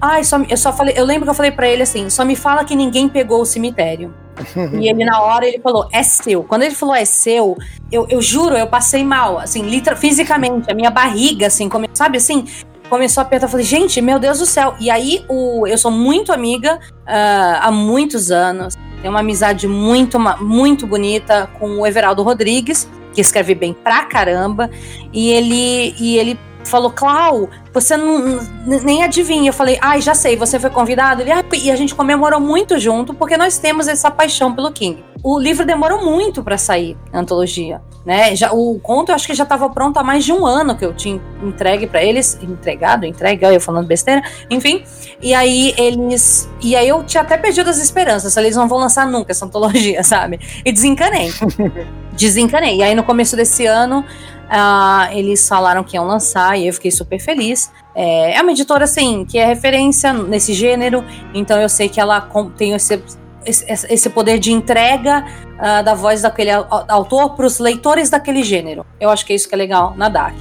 [0.00, 2.24] ai, ah, só, eu só falei, eu lembro que eu falei para ele assim, só
[2.24, 4.14] me fala que ninguém pegou o cemitério.
[4.80, 6.42] e ele, na hora, ele falou, é seu.
[6.42, 7.56] Quando ele falou, é seu,
[7.92, 12.16] eu, eu juro, eu passei mal, assim, literal, fisicamente, a minha barriga, assim, come, sabe
[12.16, 12.44] assim,
[12.88, 13.46] começou a apertar.
[13.46, 14.74] Eu falei, gente, meu Deus do céu.
[14.80, 18.74] E aí, o, eu sou muito amiga uh, há muitos anos.
[19.00, 24.70] Tenho uma amizade muito, muito bonita com o Everaldo Rodrigues, que escreve bem pra caramba,
[25.12, 29.48] e ele, e ele falou, Clau, você não, nem adivinha.
[29.48, 31.22] Eu falei, ai, já sei, você foi convidado?
[31.22, 35.04] Ele, ah, e a gente comemorou muito junto, porque nós temos essa paixão pelo King.
[35.22, 37.80] O livro demorou muito para sair, a antologia.
[38.04, 38.36] Né?
[38.36, 40.84] Já, o conto eu acho que já estava pronto há mais de um ano que
[40.84, 44.84] eu tinha entregue para eles, entregado, entregue, eu falando besteira, enfim.
[45.22, 46.50] E aí eles.
[46.60, 50.02] E aí eu tinha até perdido as esperanças, eles não vão lançar nunca essa antologia,
[50.04, 50.38] sabe?
[50.62, 51.32] E desencanei.
[52.12, 52.76] desencanei.
[52.76, 54.04] E aí no começo desse ano,
[54.44, 57.70] uh, eles falaram que iam lançar e eu fiquei super feliz.
[57.94, 62.20] É, é uma editora, assim, que é referência nesse gênero, então eu sei que ela
[62.56, 63.02] tem esse
[63.46, 65.22] esse poder de entrega
[65.58, 68.86] uh, da voz daquele autor para os leitores daquele gênero.
[68.98, 70.34] Eu acho que é isso que é legal na Dark.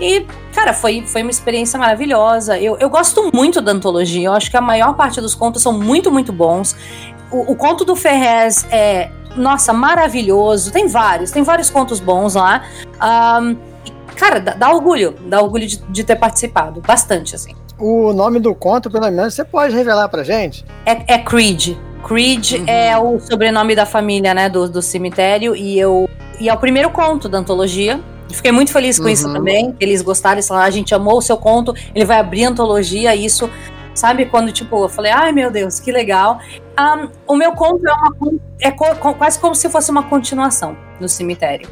[0.00, 2.58] E, cara, foi, foi uma experiência maravilhosa.
[2.58, 4.28] Eu, eu gosto muito da antologia.
[4.28, 6.76] Eu acho que a maior parte dos contos são muito, muito bons.
[7.30, 10.72] O, o conto do Ferrez é, nossa, maravilhoso.
[10.72, 12.64] Tem vários, tem vários contos bons lá.
[13.40, 13.56] Um,
[14.16, 16.80] cara, dá, dá, orgulho, dá orgulho de, de ter participado.
[16.80, 17.54] Bastante, assim.
[17.78, 20.64] O nome do conto, pelo menos, você pode revelar pra gente?
[20.84, 21.76] É, é Creed.
[22.06, 22.64] Creed uhum.
[22.66, 26.90] é o sobrenome da família, né, do, do cemitério, e eu e é o primeiro
[26.90, 28.00] conto da antologia.
[28.30, 29.10] Fiquei muito feliz com uhum.
[29.10, 29.74] isso também.
[29.80, 33.14] Eles gostaram, eles falaram, a gente amou o seu conto, ele vai abrir a antologia,
[33.14, 33.48] isso,
[33.98, 36.40] sabe, quando, tipo, eu falei, ai meu Deus, que legal.
[36.78, 41.08] Um, o meu conto é, uma, é co quase como se fosse uma continuação do
[41.08, 41.68] cemitério.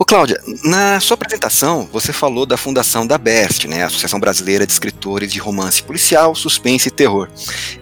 [0.00, 4.72] Ô Cláudia, na sua apresentação você falou da fundação da BEST, né, Associação Brasileira de
[4.72, 7.28] Escritores de Romance Policial, Suspense e Terror.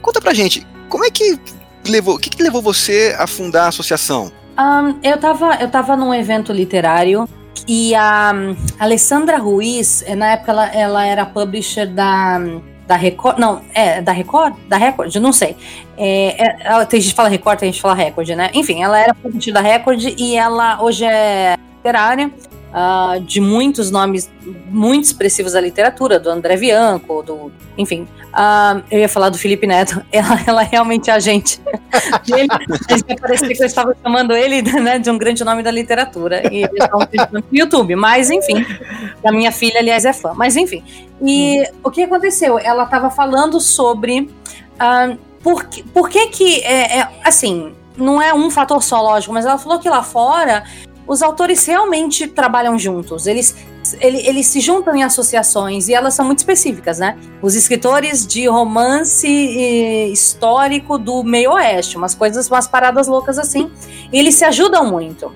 [0.00, 1.38] Conta pra gente, como é que
[1.86, 4.32] levou, o que, que levou você a fundar a associação?
[4.58, 7.28] Um, eu, tava, eu tava num evento literário
[7.66, 12.40] e a um, Alessandra Ruiz, na época ela, ela era publisher da
[12.86, 15.56] da Record, não, é da Record, da Record, não sei.
[15.98, 18.50] É, é, tem gente que fala Record, tem gente que fala Record, né?
[18.54, 22.30] Enfim, ela era publisher da Record e ela hoje é literária,
[22.72, 24.30] uh, de muitos nomes
[24.68, 27.52] muito expressivos da literatura, do André Bianco, do.
[27.76, 28.06] Enfim.
[28.32, 31.60] Uh, eu ia falar do Felipe Neto, ela, ela realmente é a gente.
[32.28, 36.42] ele, parecia que eu estava chamando ele né, de um grande nome da literatura.
[36.52, 38.64] E eles estavam no YouTube, mas enfim.
[39.24, 40.32] A minha filha, aliás, é fã.
[40.34, 40.82] Mas enfim.
[41.22, 41.64] E hum.
[41.84, 42.58] o que aconteceu?
[42.58, 44.30] Ela estava falando sobre.
[44.74, 46.60] Uh, por, por que que.
[46.62, 50.64] É, é, assim, não é um fator só, lógico, mas ela falou que lá fora
[51.06, 53.26] os autores realmente trabalham juntos.
[53.26, 53.54] Eles,
[54.00, 57.16] eles, eles, se juntam em associações e elas são muito específicas, né?
[57.40, 59.28] Os escritores de romance
[60.12, 63.70] histórico do meio oeste, umas coisas, umas paradas loucas assim.
[64.12, 65.32] E eles se ajudam muito.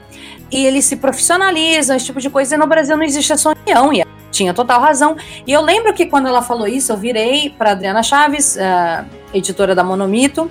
[0.51, 2.55] E eles se profissionalizam, esse tipo de coisa.
[2.55, 3.93] E no Brasil não existe essa união.
[3.93, 5.17] E tinha total razão.
[5.47, 9.75] E eu lembro que quando ela falou isso, eu virei para Adriana Chaves, uh, editora
[9.75, 10.51] da Monomito,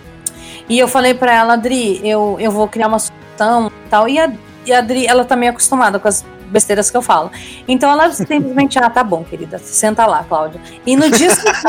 [0.67, 4.08] e eu falei para ela, Adri, eu, eu vou criar uma associação e tal.
[4.08, 4.32] E a,
[4.69, 7.32] e a Adri, ela tá meio acostumada com as besteiras que eu falo.
[7.67, 10.62] Então ela simplesmente, ah, tá bom, querida, senta lá, Cláudia.
[10.86, 11.60] E no dia seguinte.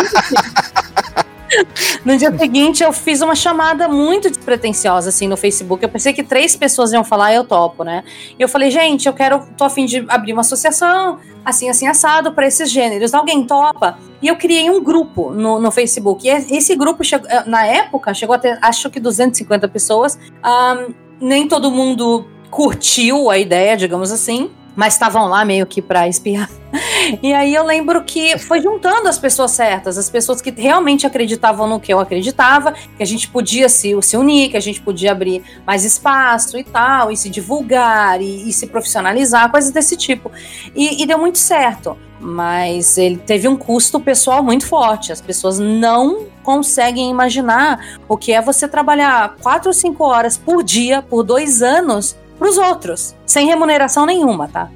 [2.05, 5.83] no dia seguinte, eu fiz uma chamada muito despretensiosa, assim, no Facebook.
[5.83, 8.05] Eu pensei que três pessoas iam falar, eu topo, né?
[8.39, 11.87] E eu falei, gente, eu quero, tô a fim de abrir uma associação, assim, assim,
[11.87, 13.15] assado, para esses gêneros.
[13.15, 13.99] Alguém topa?
[14.23, 16.27] E eu criei um grupo no, no Facebook.
[16.27, 20.19] E esse grupo, chegou, eh, na época, chegou a ter, acho que 250 pessoas.
[20.45, 26.09] Um, nem todo mundo curtiu a ideia, digamos assim mas estavam lá meio que para
[26.09, 26.49] espiar.
[27.23, 31.67] E aí eu lembro que foi juntando as pessoas certas, as pessoas que realmente acreditavam
[31.67, 35.11] no que eu acreditava, que a gente podia se, se unir, que a gente podia
[35.11, 40.31] abrir mais espaço e tal, e se divulgar e, e se profissionalizar, coisas desse tipo.
[40.75, 45.11] E, e deu muito certo, mas ele teve um custo pessoal muito forte.
[45.11, 50.63] As pessoas não conseguem imaginar o que é você trabalhar quatro ou cinco horas por
[50.63, 54.71] dia por dois anos para os outros, sem remuneração nenhuma, tá?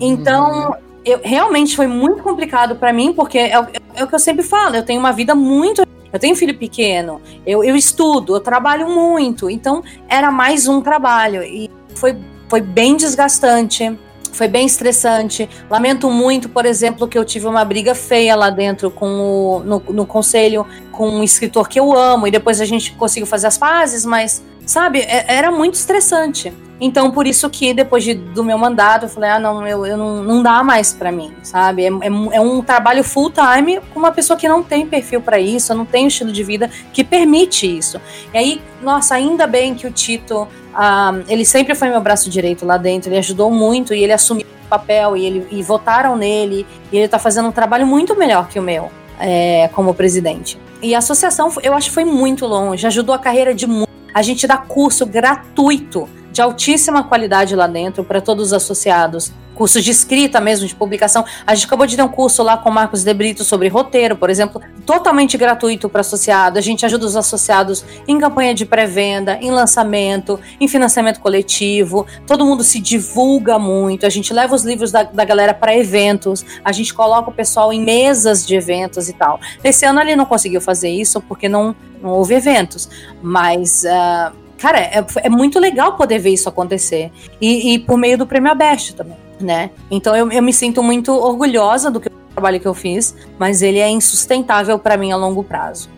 [0.00, 0.74] Então, uhum.
[1.04, 3.52] eu, realmente foi muito complicado para mim, porque é,
[3.94, 5.82] é, o que eu sempre falo, eu tenho uma vida muito.
[6.10, 11.42] Eu tenho filho pequeno, eu, eu estudo, eu trabalho muito, então era mais um trabalho
[11.42, 12.14] e foi,
[12.50, 13.98] foi bem desgastante
[14.32, 15.48] foi bem estressante.
[15.70, 19.78] Lamento muito, por exemplo, que eu tive uma briga feia lá dentro com o, no,
[19.90, 23.58] no conselho com um escritor que eu amo e depois a gente conseguiu fazer as
[23.58, 26.52] pazes, mas sabe, é, era muito estressante.
[26.84, 29.96] Então, por isso que depois de, do meu mandato, eu falei, ah, não, eu, eu
[29.96, 31.84] não, não dá mais para mim, sabe?
[31.84, 35.38] É, é, é, um trabalho full time com uma pessoa que não tem perfil para
[35.38, 38.00] isso, não tem estilo de vida que permite isso.
[38.34, 42.66] E aí, nossa, ainda bem que o Tito, ah, ele sempre foi meu braço direito
[42.66, 46.66] lá dentro, ele ajudou muito e ele assumiu o papel e, ele, e votaram nele,
[46.90, 48.90] e ele tá fazendo um trabalho muito melhor que o meu.
[49.20, 50.58] É, como presidente.
[50.82, 53.88] E a associação, eu acho que foi muito longe, ajudou a carreira de muito.
[54.12, 59.30] A gente dá curso gratuito de altíssima qualidade lá dentro para todos os associados.
[59.54, 61.26] Cursos de escrita mesmo, de publicação.
[61.46, 64.16] A gente acabou de ter um curso lá com o Marcos De Brito sobre roteiro,
[64.16, 66.58] por exemplo, totalmente gratuito para associado.
[66.58, 72.06] A gente ajuda os associados em campanha de pré-venda, em lançamento, em financiamento coletivo.
[72.26, 74.06] Todo mundo se divulga muito.
[74.06, 76.44] A gente leva os livros da, da galera para eventos.
[76.64, 79.38] A gente coloca o pessoal em mesas de eventos e tal.
[79.62, 82.88] Esse ano ele não conseguiu fazer isso porque não, não houve eventos.
[83.22, 83.84] Mas.
[83.84, 87.10] Uh, cara, é, é muito legal poder ver isso acontecer.
[87.40, 89.70] E, e por meio do Prêmio Abeste também, né?
[89.90, 93.80] Então eu, eu me sinto muito orgulhosa do que, trabalho que eu fiz, mas ele
[93.80, 95.90] é insustentável para mim a longo prazo.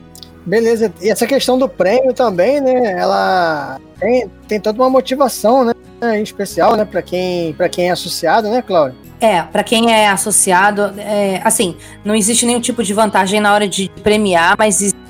[0.47, 2.93] Beleza, e essa questão do prêmio também, né?
[2.99, 5.75] Ela tem, tem toda uma motivação, né?
[6.19, 6.85] Em especial, né?
[6.85, 8.99] Para quem, quem é associado, né, Cláudio?
[9.21, 13.69] É, para quem é associado, é, assim, não existe nenhum tipo de vantagem na hora
[13.69, 15.04] de premiar, mas existe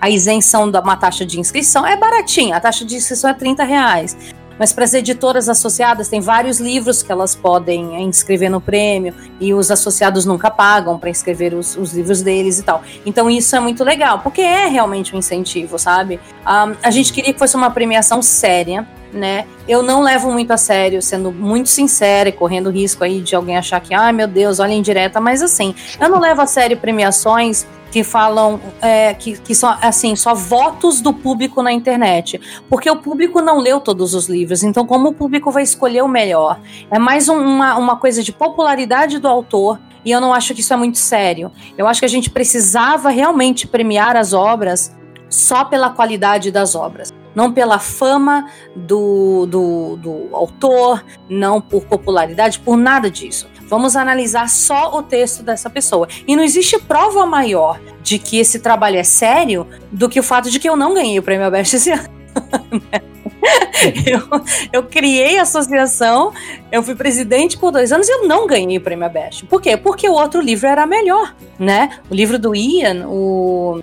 [0.00, 1.86] a isenção da uma taxa de inscrição.
[1.86, 4.16] É baratinha, a taxa de inscrição é 30 reais.
[4.58, 9.52] Mas para as editoras associadas, tem vários livros que elas podem inscrever no prêmio e
[9.52, 12.82] os associados nunca pagam para inscrever os, os, livros deles e tal.
[13.04, 16.20] Então isso é muito legal, porque é realmente um incentivo, sabe?
[16.42, 19.46] Um, a gente queria que fosse uma premiação séria, né?
[19.66, 23.56] Eu não levo muito a sério, sendo muito sincera e correndo risco aí de alguém
[23.56, 26.76] achar que, ai ah, meu Deus, olha indireta, mas assim, eu não levo a sério
[26.76, 32.90] premiações que falam é, que, que são assim só votos do público na internet, porque
[32.90, 36.58] o público não leu todos os livros, então como o público vai escolher o melhor?
[36.90, 40.60] É mais um, uma, uma coisa de popularidade do autor e eu não acho que
[40.62, 41.52] isso é muito sério.
[41.76, 44.96] Eu acho que a gente precisava realmente premiar as obras
[45.28, 52.58] só pela qualidade das obras não pela fama do, do, do, autor, não por popularidade,
[52.58, 53.48] por nada disso.
[53.72, 56.06] Vamos analisar só o texto dessa pessoa.
[56.28, 60.50] E não existe prova maior de que esse trabalho é sério do que o fato
[60.50, 62.06] de que eu não ganhei o prêmio Abest esse ano.
[64.04, 64.42] eu,
[64.74, 66.34] eu criei a associação,
[66.70, 69.46] eu fui presidente por dois anos e eu não ganhei o prêmio Abest.
[69.46, 69.74] Por quê?
[69.74, 71.98] Porque o outro livro era melhor, né?
[72.10, 73.80] O livro do Ian, o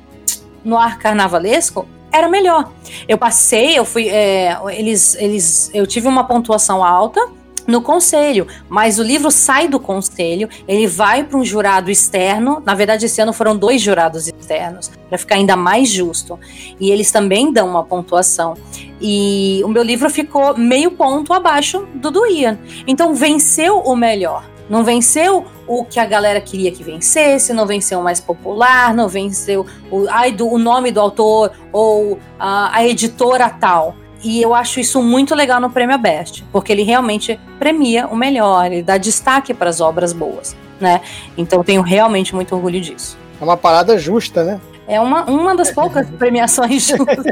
[0.63, 2.71] Noir Carnavalesco, era melhor.
[3.07, 4.07] Eu passei, eu fui.
[4.07, 7.38] É, eles, eles, eu tive uma pontuação alta
[7.69, 12.61] no conselho, mas o livro sai do conselho, ele vai para um jurado externo.
[12.65, 16.39] Na verdade, esse ano foram dois jurados externos, para ficar ainda mais justo.
[16.79, 18.55] E eles também dão uma pontuação.
[19.01, 22.57] E o meu livro ficou meio ponto abaixo do do Ian.
[22.85, 24.43] Então venceu o melhor.
[24.69, 29.07] Não venceu o que a galera queria que vencesse, não venceu o mais popular, não
[29.07, 33.95] venceu o, ai, do, o nome do autor ou a, a editora tal.
[34.23, 38.65] E eu acho isso muito legal no Prêmio Best, porque ele realmente premia o melhor,
[38.65, 41.01] ele dá destaque para as obras boas, né?
[41.37, 43.17] Então tenho realmente muito orgulho disso.
[43.39, 44.59] É uma parada justa, né?
[44.87, 47.25] É uma, uma das poucas premiações justas,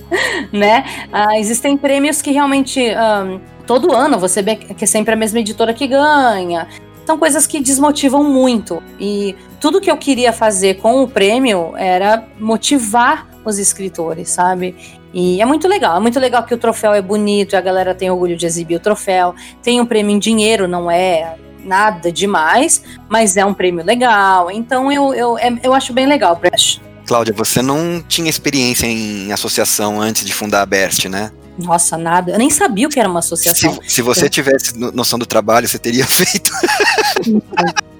[0.52, 0.84] né?
[1.10, 5.40] Ah, existem prêmios que realmente um, todo ano você vê que é sempre a mesma
[5.40, 6.68] editora que ganha.
[7.06, 8.82] São coisas que desmotivam muito.
[8.98, 14.74] E tudo que eu queria fazer com o prêmio era motivar os escritores, sabe?
[15.18, 17.94] E é muito legal, é muito legal que o troféu é bonito e a galera
[17.94, 19.34] tem orgulho de exibir o troféu.
[19.62, 24.50] Tem um prêmio em dinheiro, não é nada demais, mas é um prêmio legal.
[24.50, 26.82] Então eu, eu, é, eu acho bem legal, Brecht.
[27.06, 31.32] Cláudia, você não tinha experiência em associação antes de fundar a Best, né?
[31.58, 32.32] Nossa, nada.
[32.32, 33.78] Eu nem sabia o que era uma associação.
[33.84, 36.52] Se, se você tivesse noção do trabalho, você teria feito.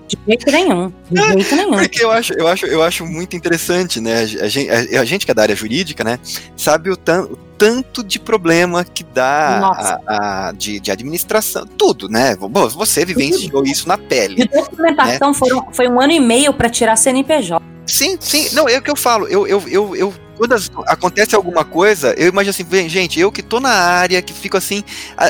[0.08, 0.92] De jeito nenhum.
[1.10, 1.78] De jeito nenhum.
[1.78, 4.20] Porque eu acho, eu acho, eu acho muito interessante, né?
[4.20, 6.18] A gente, a, a gente que é da área jurídica, né?
[6.56, 9.60] Sabe o, tan, o tanto de problema que dá
[10.06, 12.36] a, a, de, de administração, tudo, né?
[12.36, 14.36] Bom, você vivenciou isso na pele.
[14.36, 15.34] De documentação né?
[15.34, 17.64] foram, foi um ano e meio para tirar CNPJ.
[17.86, 18.54] Sim, sim.
[18.54, 19.26] Não, é o que eu falo.
[19.28, 20.54] Eu, eu, eu, eu quando
[20.86, 24.84] acontece alguma coisa, eu imagino assim, gente, eu que tô na área, que fico assim,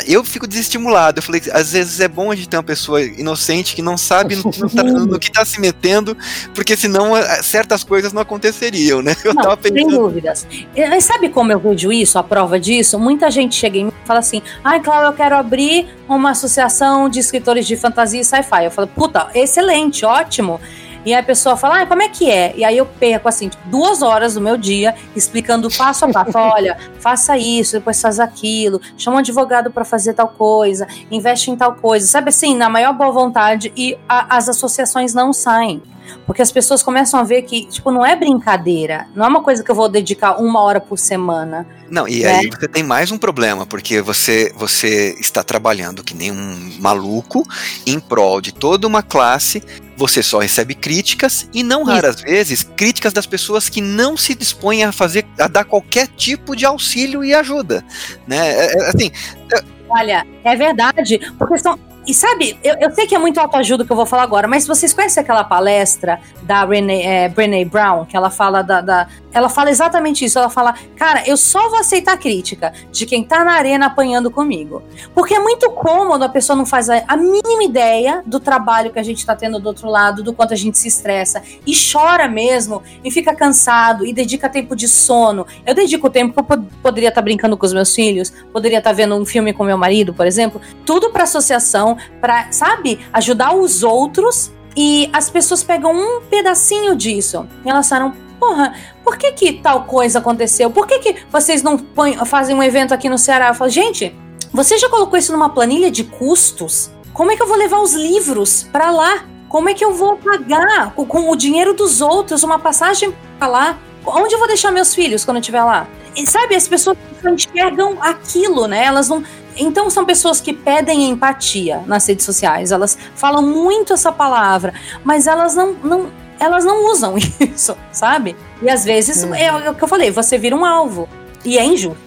[0.07, 1.19] eu fico desestimulado.
[1.19, 4.37] Eu falei, às vezes é bom a gente ter uma pessoa inocente que não sabe
[4.37, 6.17] no, no, tá, no que tá se metendo,
[6.55, 9.15] porque senão certas coisas não aconteceriam, né?
[9.25, 9.79] Eu não, tava pensando.
[9.79, 10.47] Sem dúvidas.
[10.75, 12.99] E, sabe como eu vejo isso, a prova disso?
[12.99, 17.09] Muita gente chega em mim e fala assim: ai, Cláudio, eu quero abrir uma associação
[17.09, 18.65] de escritores de fantasia e sci-fi.
[18.65, 20.61] Eu falo, puta, excelente, ótimo.
[21.07, 22.53] E aí a pessoa fala, ah, como é que é?
[22.57, 26.33] E aí eu perco, assim, tipo, duas horas do meu dia explicando passo a passo.
[26.37, 31.57] Olha, faça isso, depois faz aquilo, chama um advogado para fazer tal coisa, investe em
[31.57, 32.09] tal coisa.
[32.09, 35.81] Sabe assim, na maior boa vontade e a, as associações não saem.
[36.25, 39.07] Porque as pessoas começam a ver que, tipo, não é brincadeira.
[39.15, 41.67] Não é uma coisa que eu vou dedicar uma hora por semana.
[41.91, 42.39] Não, e né?
[42.39, 47.43] aí você tem mais um problema, porque você, você está trabalhando que nem um maluco
[47.87, 49.63] em prol de toda uma classe.
[49.97, 54.85] Você só recebe críticas e não raras vezes críticas das pessoas que não se dispõem
[54.85, 57.83] a fazer, a dar qualquer tipo de auxílio e ajuda,
[58.27, 58.37] né?
[58.37, 59.11] É, é, assim,
[59.53, 63.85] é Olha, é verdade, porque são, e sabe, eu, eu, sei que é muito autoajuda
[63.85, 68.05] que eu vou falar agora, mas vocês conhecem aquela palestra da Brené, é, Brené Brown,
[68.05, 70.39] que ela fala da, da, Ela fala exatamente isso.
[70.39, 74.85] Ela fala, cara, eu só vou aceitar crítica de quem tá na arena apanhando comigo.
[75.15, 79.01] Porque é muito cômodo, a pessoa não faz a, a mínima ideia do trabalho que
[79.01, 81.43] a gente tá tendo do outro lado, do quanto a gente se estressa.
[81.67, 85.45] E chora mesmo, e fica cansado, e dedica tempo de sono.
[85.67, 88.91] Eu dedico tempo que eu poderia estar tá brincando com os meus filhos, poderia estar
[88.91, 90.61] tá vendo um filme com meu marido, por exemplo.
[90.85, 97.49] Tudo pra associação para, sabe, ajudar os outros e as pessoas pegam um pedacinho disso.
[97.65, 100.71] E elas falam, porra, por que que tal coisa aconteceu?
[100.71, 103.49] Por que que vocês não põem, fazem um evento aqui no Ceará?
[103.49, 104.15] Eu falo, gente,
[104.53, 106.91] você já colocou isso numa planilha de custos?
[107.13, 109.25] Como é que eu vou levar os livros para lá?
[109.49, 113.79] Como é que eu vou pagar com o dinheiro dos outros uma passagem para lá?
[114.05, 115.89] Onde eu vou deixar meus filhos quando eu estiver lá?
[116.15, 118.85] E sabe, as pessoas enxergam aquilo, né?
[118.85, 119.23] Elas não,
[119.57, 122.73] então são pessoas que pedem empatia nas redes sociais.
[122.73, 128.37] Elas falam muito essa palavra, mas elas não, não elas não usam isso, sabe?
[128.63, 131.09] E às vezes é, é o que eu falei, você vira um alvo
[131.45, 132.07] e é injusto.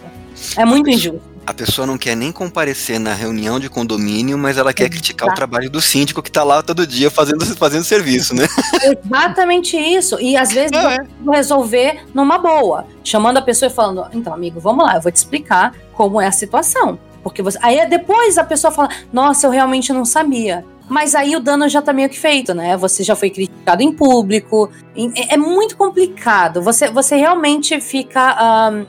[0.56, 1.30] É muito injusto.
[1.46, 5.34] A pessoa não quer nem comparecer na reunião de condomínio, mas ela quer criticar o
[5.34, 8.46] trabalho do síndico que está lá todo dia fazendo, fazendo serviço, né?
[8.84, 10.20] Exatamente isso.
[10.22, 11.00] E às vezes é.
[11.32, 15.16] resolver numa boa, chamando a pessoa e falando: então, amigo, vamos lá, eu vou te
[15.16, 17.00] explicar como é a situação.
[17.24, 17.58] Porque você.
[17.62, 20.66] Aí depois a pessoa fala, nossa, eu realmente não sabia.
[20.90, 22.76] Mas aí o dano já tá meio que feito, né?
[22.76, 24.72] Você já foi criticado em público.
[25.16, 26.62] É, é muito complicado.
[26.64, 28.86] Você, você realmente fica um,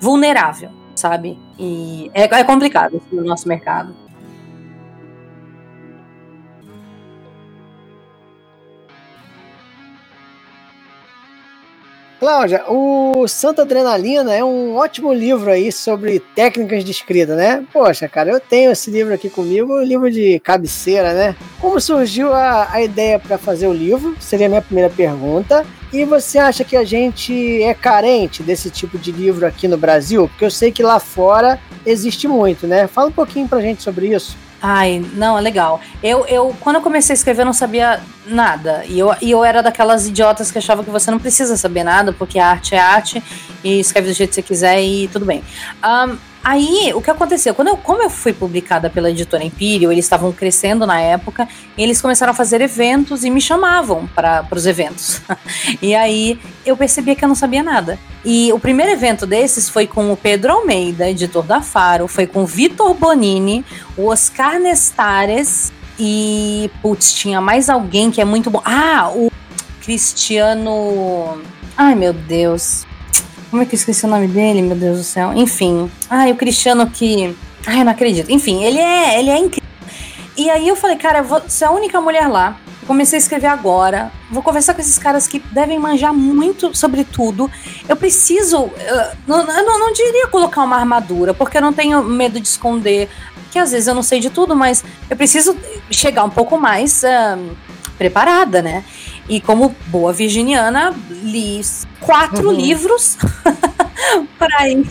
[0.00, 1.38] vulnerável, sabe?
[1.58, 3.94] E é, é complicado no nosso mercado.
[12.24, 17.62] Cláudia, o Santa Adrenalina é um ótimo livro aí sobre técnicas de escrita, né?
[17.70, 21.36] Poxa, cara, eu tenho esse livro aqui comigo, um livro de cabeceira, né?
[21.60, 24.16] Como surgiu a, a ideia para fazer o livro?
[24.18, 25.66] Seria a minha primeira pergunta.
[25.92, 30.26] E você acha que a gente é carente desse tipo de livro aqui no Brasil?
[30.26, 32.86] Porque eu sei que lá fora existe muito, né?
[32.86, 34.34] Fala um pouquinho pra gente sobre isso.
[34.66, 35.78] Ai, não, é legal.
[36.02, 38.82] Eu, eu, quando eu comecei a escrever, eu não sabia nada.
[38.86, 42.14] E eu, e eu era daquelas idiotas que achavam que você não precisa saber nada,
[42.14, 43.22] porque a arte é arte,
[43.62, 45.44] e escreve do jeito que você quiser e tudo bem.
[45.84, 47.54] Um, Aí, o que aconteceu?
[47.54, 52.02] Quando eu, como eu fui publicada pela editora Imperial, eles estavam crescendo na época, eles
[52.02, 55.22] começaram a fazer eventos e me chamavam para os eventos.
[55.80, 57.98] e aí eu percebia que eu não sabia nada.
[58.22, 62.42] E o primeiro evento desses foi com o Pedro Almeida, editor da Faro, foi com
[62.42, 63.64] o Vitor Bonini,
[63.96, 68.60] o Oscar Nestares e, putz, tinha mais alguém que é muito bom.
[68.64, 69.32] Ah, o
[69.80, 71.40] Cristiano.
[71.76, 72.86] Ai, meu Deus.
[73.54, 75.32] Como é que eu esqueci o nome dele, meu Deus do céu?
[75.32, 75.88] Enfim.
[76.10, 77.36] Ai, o Cristiano que.
[77.64, 78.28] Ai, eu não acredito.
[78.28, 79.70] Enfim, ele é, ele é incrível.
[80.36, 82.56] E aí eu falei, cara, você é a única mulher lá.
[82.84, 84.10] comecei a escrever agora.
[84.28, 87.48] Vou conversar com esses caras que devem manjar muito sobre tudo.
[87.88, 88.72] Eu preciso.
[89.24, 93.08] Não, eu não, não diria colocar uma armadura, porque eu não tenho medo de esconder.
[93.52, 95.56] Que às vezes eu não sei de tudo, mas eu preciso
[95.92, 97.56] chegar um pouco mais uh,
[97.96, 98.84] preparada, né?
[99.28, 101.60] E como boa virginiana, li
[102.00, 102.54] quatro uhum.
[102.54, 103.16] livros
[104.38, 104.86] para ir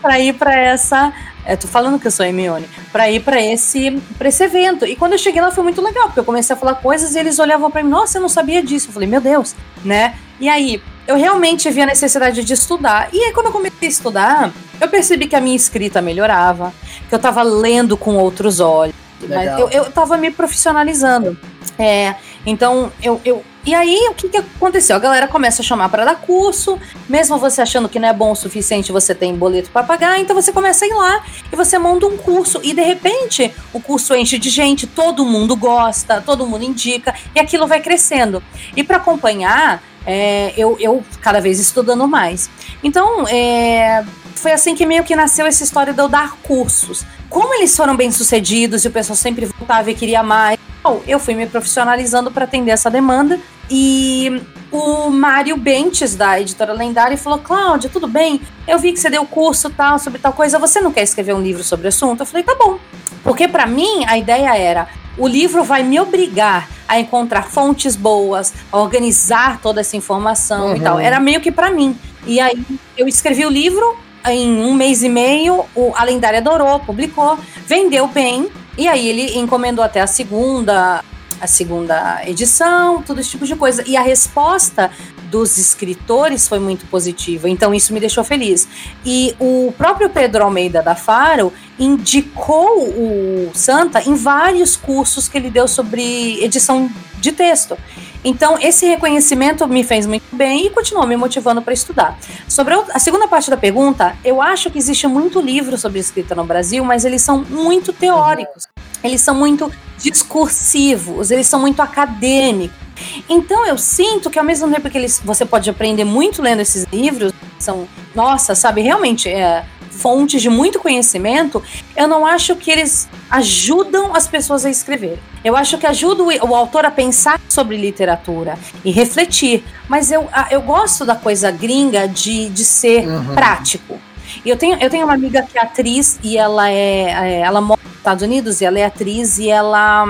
[0.00, 1.12] para ir para essa
[1.46, 4.86] eu tô falando que eu sou Hermione, para ir para esse, pra esse evento.
[4.86, 7.18] E quando eu cheguei lá foi muito legal, porque eu comecei a falar coisas e
[7.18, 8.88] eles olhavam para mim, nossa, eu não sabia disso.
[8.88, 9.54] Eu falei, meu Deus,
[9.84, 10.14] né?
[10.40, 13.08] E aí, eu realmente vi a necessidade de estudar.
[13.12, 16.72] E aí, quando eu comecei a estudar, eu percebi que a minha escrita melhorava,
[17.08, 18.94] que eu tava lendo com outros olhos.
[19.28, 21.38] Mas eu, eu tava me profissionalizando.
[21.78, 22.14] É,
[22.46, 24.94] então, eu, eu e aí, o que, que aconteceu?
[24.94, 28.32] A galera começa a chamar para dar curso, mesmo você achando que não é bom
[28.32, 31.78] o suficiente, você tem boleto para pagar, então você começa a ir lá e você
[31.78, 36.46] monta um curso e de repente o curso enche de gente, todo mundo gosta, todo
[36.46, 38.42] mundo indica e aquilo vai crescendo.
[38.76, 42.50] E para acompanhar, é, eu, eu cada vez estudando mais.
[42.82, 44.04] Então, é,
[44.34, 47.06] foi assim que meio que nasceu essa história de eu dar cursos.
[47.30, 50.58] Como eles foram bem sucedidos e o pessoal sempre voltava e queria mais,
[51.06, 53.40] eu fui me profissionalizando para atender essa demanda
[53.70, 58.40] e o Mário Bentes, da editora Lendária, falou: Cláudia, tudo bem?
[58.66, 60.58] Eu vi que você deu curso tal sobre tal coisa.
[60.58, 62.20] Você não quer escrever um livro sobre o assunto?
[62.20, 62.78] Eu falei: tá bom.
[63.22, 68.52] Porque para mim a ideia era: o livro vai me obrigar a encontrar fontes boas,
[68.70, 70.76] a organizar toda essa informação uhum.
[70.76, 70.98] e tal.
[70.98, 71.96] Era meio que para mim.
[72.26, 72.64] E aí
[72.96, 74.02] eu escrevi o livro.
[74.26, 78.48] Em um mês e meio, o, a Lendária adorou, publicou, vendeu bem,
[78.78, 81.04] e aí ele encomendou até a segunda,
[81.40, 83.82] a segunda edição, todo esse tipo de coisa.
[83.86, 84.90] E a resposta
[85.30, 88.68] dos escritores foi muito positiva, então isso me deixou feliz.
[89.04, 95.50] E o próprio Pedro Almeida da Faro indicou o Santa em vários cursos que ele
[95.50, 97.76] deu sobre edição de texto.
[98.24, 102.18] Então, esse reconhecimento me fez muito bem e continuou me motivando para estudar.
[102.48, 106.44] Sobre a segunda parte da pergunta, eu acho que existe muito livro sobre escrita no
[106.44, 108.66] Brasil, mas eles são muito teóricos.
[109.04, 112.84] Eles são muito discursivos, eles são muito acadêmicos.
[113.28, 116.86] Então eu sinto que ao mesmo tempo que eles, você pode aprender muito lendo esses
[116.92, 121.62] livros, são, nossa, sabe, realmente é, fontes de muito conhecimento,
[121.96, 125.18] eu não acho que eles ajudam as pessoas a escrever.
[125.44, 129.64] Eu acho que ajuda o, o autor a pensar sobre literatura e refletir.
[129.88, 133.34] Mas eu, eu gosto da coisa gringa de, de ser uhum.
[133.34, 133.98] prático.
[134.44, 137.93] Eu tenho, eu tenho uma amiga que é atriz e ela é, é ela mora
[138.04, 140.04] Estados Unidos e ela é atriz e ela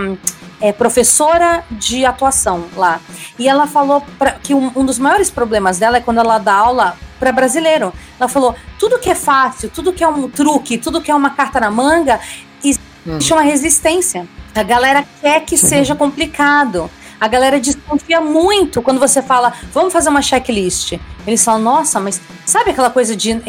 [0.61, 3.01] é professora de atuação lá.
[3.39, 6.55] E ela falou pra, que um, um, dos maiores problemas dela é quando ela dá
[6.55, 7.93] aula para brasileiro.
[8.19, 11.31] Ela falou: tudo que é fácil, tudo que é um truque, tudo que é uma
[11.31, 12.19] carta na manga,
[12.59, 13.37] existe hum.
[13.37, 14.27] uma resistência.
[14.53, 16.91] A galera quer que seja complicado.
[17.21, 20.99] A galera desconfia muito quando você fala, vamos fazer uma checklist.
[21.27, 23.41] Eles falam, nossa, mas sabe aquela coisa de,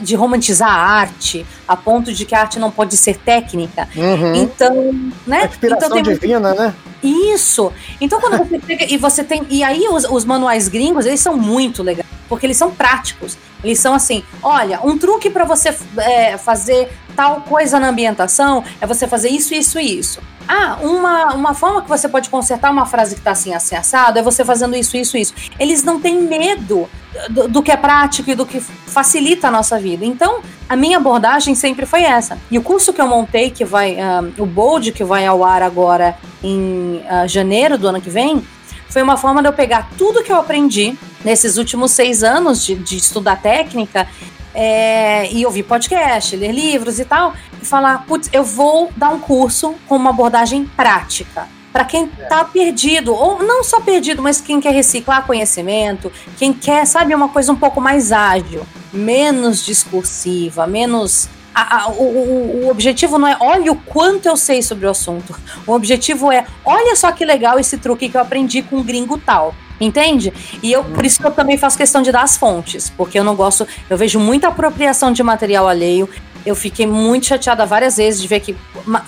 [0.00, 3.88] de romantizar a arte, a ponto de que a arte não pode ser técnica?
[3.94, 4.34] Uhum.
[4.34, 5.42] Então, né?
[5.42, 6.74] A inspiração então, tem divina, né?
[7.02, 7.72] Isso.
[8.00, 9.46] Então, quando você pega e você tem.
[9.48, 13.36] E aí, os, os manuais gringos, eles são muito legais, porque eles são práticos.
[13.62, 18.86] Eles são assim: olha, um truque para você é, fazer tal coisa na ambientação é
[18.86, 20.20] você fazer isso, isso e isso.
[20.48, 24.18] Ah, uma, uma forma que você pode consertar uma frase que está assim, assim, assado,
[24.18, 25.34] é você fazendo isso, isso, isso.
[25.58, 26.88] Eles não têm medo
[27.30, 30.04] do, do, que é prático e do que facilita a nossa vida.
[30.04, 32.38] Então, a minha abordagem sempre foi essa.
[32.50, 35.62] E o curso que eu montei, que vai, uh, o Bold, que vai ao ar
[35.62, 38.46] agora em uh, janeiro do ano que vem,
[38.88, 42.76] foi uma forma de eu pegar tudo que eu aprendi nesses últimos seis anos de,
[42.76, 44.06] de estudar técnica
[44.54, 47.34] é, e ouvir podcast, ler livros e tal,
[47.66, 51.48] falar, putz, eu vou dar um curso com uma abordagem prática.
[51.72, 56.86] Para quem está perdido, ou não só perdido, mas quem quer reciclar conhecimento, quem quer,
[56.86, 63.18] sabe, uma coisa um pouco mais ágil, menos discursiva, menos a, a, o, o, objetivo
[63.18, 65.34] não é olha o quanto eu sei sobre o assunto.
[65.66, 69.16] O objetivo é olha só que legal esse truque que eu aprendi com um gringo
[69.16, 69.54] tal.
[69.80, 70.32] Entende?
[70.62, 73.24] E eu, por isso que eu também faço questão de dar as fontes, porque eu
[73.24, 76.08] não gosto, eu vejo muita apropriação de material alheio.
[76.46, 78.56] Eu fiquei muito chateada várias vezes de ver que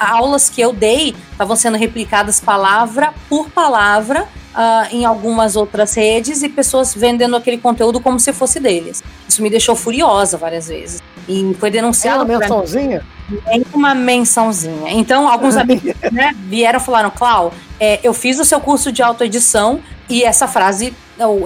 [0.00, 4.24] aulas que eu dei estavam sendo replicadas palavra por palavra
[4.58, 9.02] uh, em algumas outras redes e pessoas vendendo aquele conteúdo como se fosse deles.
[9.28, 11.00] Isso me deixou furiosa várias vezes.
[11.28, 12.24] E foi denunciado.
[12.24, 13.06] Uma mençãozinha?
[13.52, 14.92] Em uma mençãozinha.
[14.92, 19.02] Então, alguns amigos né, vieram e falaram: Clau, é, eu fiz o seu curso de
[19.02, 20.94] autoedição e essa frase,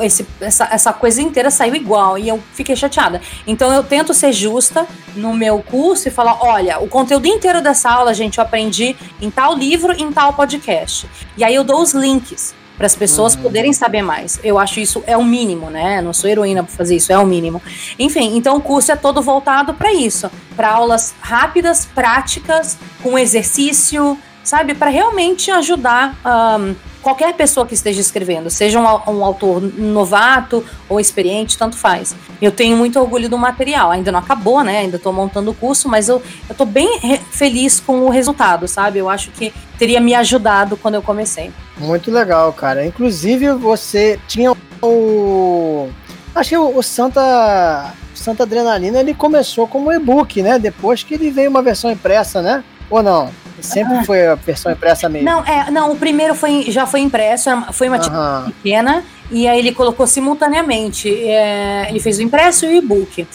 [0.02, 3.20] esse, essa, essa coisa inteira saiu igual e eu fiquei chateada.
[3.46, 7.90] Então eu tento ser justa no meu curso e falar: olha, o conteúdo inteiro dessa
[7.90, 11.08] aula, gente, eu aprendi em tal livro, em tal podcast.
[11.36, 13.42] E aí eu dou os links para as pessoas uhum.
[13.42, 14.40] poderem saber mais.
[14.42, 16.00] Eu acho isso é o mínimo, né?
[16.00, 17.62] Não sou heroína para fazer isso, é o mínimo.
[17.98, 24.18] Enfim, então o curso é todo voltado para isso, para aulas rápidas, práticas, com exercício,
[24.44, 30.64] sabe, para realmente ajudar um, qualquer pessoa que esteja escrevendo, seja um, um, autor novato
[30.88, 32.14] ou experiente, tanto faz.
[32.40, 34.78] Eu tenho muito orgulho do material, ainda não acabou, né?
[34.78, 38.98] Ainda estou montando o curso, mas eu, estou bem feliz com o resultado, sabe?
[38.98, 41.50] Eu acho que teria me ajudado quando eu comecei.
[41.76, 42.86] Muito legal, cara.
[42.86, 45.88] Inclusive, você tinha o.
[46.34, 47.92] Acho que o, Santa.
[48.14, 50.56] Santa Adrenalina ele começou como e-book, né?
[50.56, 52.62] Depois que ele veio uma versão impressa, né?
[52.88, 53.30] Ou não?
[53.62, 54.04] Sempre ah.
[54.04, 55.28] foi a versão impressa mesmo.
[55.28, 58.50] Não, é, não, o primeiro foi, já foi impresso, foi uma uhum.
[58.52, 61.08] pequena, e aí ele colocou simultaneamente.
[61.08, 63.26] É, ele fez o impresso e o e-book.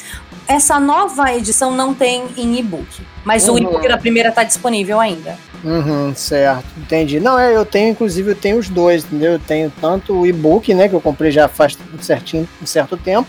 [0.48, 3.56] Essa nova edição não tem em e-book, mas uhum.
[3.56, 5.38] o e-book da primeira está disponível ainda.
[5.64, 7.20] Uhum, certo, entendi.
[7.20, 9.34] Não, é, eu tenho, inclusive, eu tenho os dois, entendeu?
[9.34, 12.96] Eu tenho tanto o e-book, né, que eu comprei já faz um certinho, um certo
[12.96, 13.28] tempo,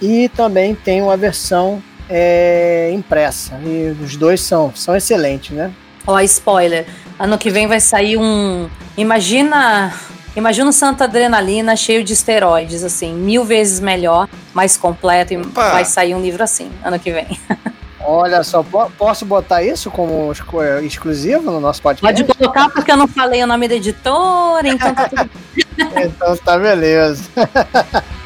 [0.00, 3.58] e também tenho a versão é, impressa.
[3.64, 5.72] E os dois são, são excelentes, né?
[6.06, 6.86] Ó, spoiler.
[7.18, 8.68] Ano que vem vai sair um.
[8.96, 9.92] Imagina.
[10.34, 15.72] Imagina um Santa Adrenalina cheio de esteroides, assim, mil vezes melhor, mais completo, e Opa.
[15.72, 17.38] vai sair um livro assim, ano que vem.
[18.04, 18.64] Olha só,
[18.98, 20.32] posso botar isso como
[20.82, 22.24] exclusivo no nosso podcast?
[22.24, 25.30] Pode colocar porque eu não falei o nome da editora, então tá tudo...
[26.02, 27.30] então tá beleza.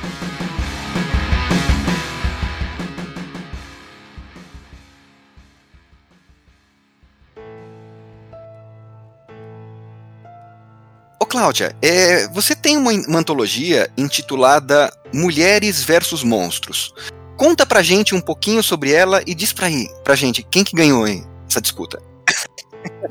[11.37, 16.95] Cláudia, é, você tem uma, uma antologia intitulada Mulheres versus Monstros.
[17.37, 19.67] Conta pra gente um pouquinho sobre ela e diz pra,
[20.03, 22.01] pra gente quem que ganhou hein, essa disputa.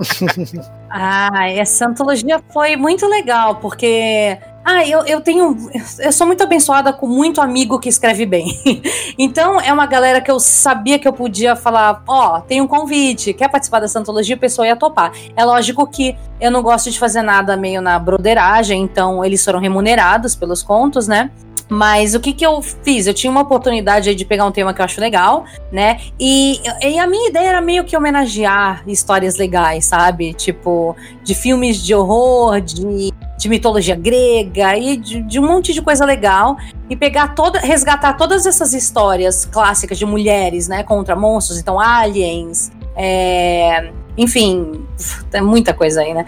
[0.89, 5.55] ah, essa antologia foi muito legal, porque ah, eu, eu tenho.
[5.99, 8.59] Eu sou muito abençoada com muito amigo que escreve bem.
[9.15, 12.67] então, é uma galera que eu sabia que eu podia falar: ó, oh, tem um
[12.67, 14.35] convite, quer participar dessa antologia?
[14.35, 15.11] A pessoa ia topar.
[15.35, 19.59] É lógico que eu não gosto de fazer nada meio na broderagem, então eles foram
[19.59, 21.29] remunerados pelos contos, né?
[21.69, 23.07] Mas o que que eu fiz?
[23.07, 25.99] Eu tinha uma oportunidade de pegar um tema que eu acho legal, né?
[26.19, 30.33] E, e a minha ideia era meio que homenagear histórias legais, sabe?
[30.33, 33.11] Tipo, de filmes de horror, de,
[33.45, 36.57] de mitologia grega e de, de, um monte de coisa legal.
[36.89, 40.83] E pegar toda, resgatar todas essas histórias clássicas de mulheres, né?
[40.83, 44.83] Contra monstros, então aliens, é, enfim,
[45.29, 46.25] tem muita coisa aí, né?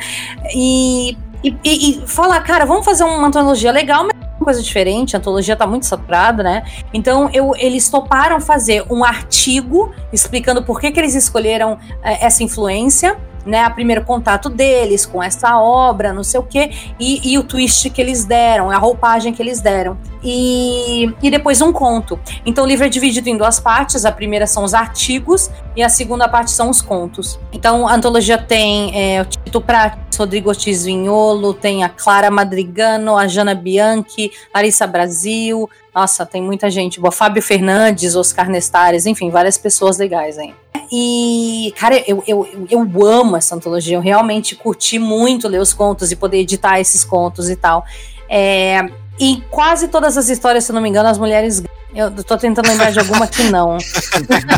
[0.53, 5.55] E, e, e, falar, cara, vamos fazer uma antologia legal, mas coisa diferente, a antologia
[5.55, 6.63] tá muito saturada, né?
[6.93, 12.43] Então eu, eles toparam fazer um artigo explicando por que, que eles escolheram é, essa
[12.43, 13.17] influência
[13.47, 17.43] né, a primeiro contato deles com essa obra, não sei o quê, e, e, o
[17.43, 19.97] twist que eles deram, a roupagem que eles deram.
[20.23, 22.19] E, e depois um conto.
[22.45, 24.03] Então o livro é dividido em duas partes.
[24.03, 27.39] A primeira são os artigos e a segunda parte são os contos.
[27.53, 33.17] Então a antologia tem é, o Tito Prates, Rodrigo Ortiz Vinholo, tem a Clara Madrigano,
[33.17, 37.11] a Jana Bianchi, Larissa Brasil, nossa, tem muita gente boa.
[37.11, 40.53] Fábio Fernandes, Oscar Nestares, enfim, várias pessoas legais aí.
[40.91, 43.97] E, cara, eu, eu, eu amo essa antologia.
[43.97, 47.85] Eu realmente curti muito ler os contos e poder editar esses contos e tal.
[48.29, 51.63] É, e quase todas as histórias, se não me engano, as mulheres
[51.95, 53.77] eu tô tentando lembrar de alguma que não.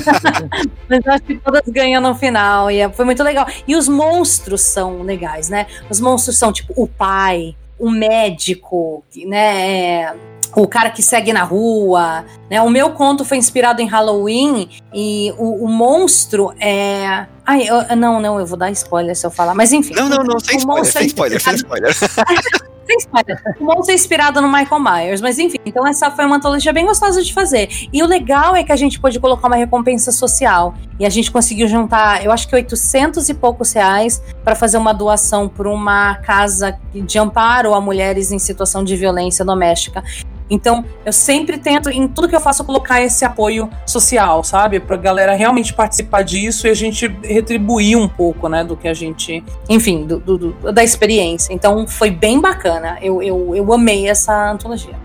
[0.89, 2.69] Mas eu acho que todas ganham no final.
[2.69, 3.47] E é, foi muito legal.
[3.67, 5.67] E os monstros são legais, né?
[5.89, 10.13] Os monstros são tipo o pai, o médico, né?
[10.55, 12.61] É, o cara que segue na rua, né?
[12.61, 17.25] O meu conto foi inspirado em Halloween e o, o monstro é.
[17.45, 19.93] Ai, eu, não, não, eu vou dar spoiler se eu falar, mas enfim.
[19.93, 20.99] Não, não, não, sem spoiler, monstro...
[20.99, 21.41] sem spoiler,
[22.89, 23.55] sem spoiler.
[23.59, 26.85] O monstro é inspirado no Michael Myers, mas enfim, então essa foi uma antologia bem
[26.85, 27.69] gostosa de fazer.
[27.93, 30.73] E o legal é que a gente pôde colocar uma recompensa social.
[30.99, 34.93] E a gente conseguiu juntar, eu acho que 800 e poucos reais para fazer uma
[34.93, 40.03] doação para uma casa de amparo a mulheres em situação de violência doméstica.
[40.49, 44.79] Então, eu sempre tento, em tudo que eu faço, colocar esse apoio social, sabe?
[44.79, 48.93] Pra galera realmente participar disso e a gente retribuir um pouco, né, do que a
[48.93, 49.43] gente.
[49.69, 51.53] Enfim, do, do, do, da experiência.
[51.53, 52.97] Então, foi bem bacana.
[53.01, 54.95] Eu, eu, eu amei essa antologia.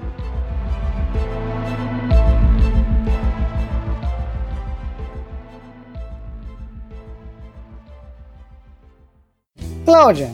[9.85, 10.33] Cláudia,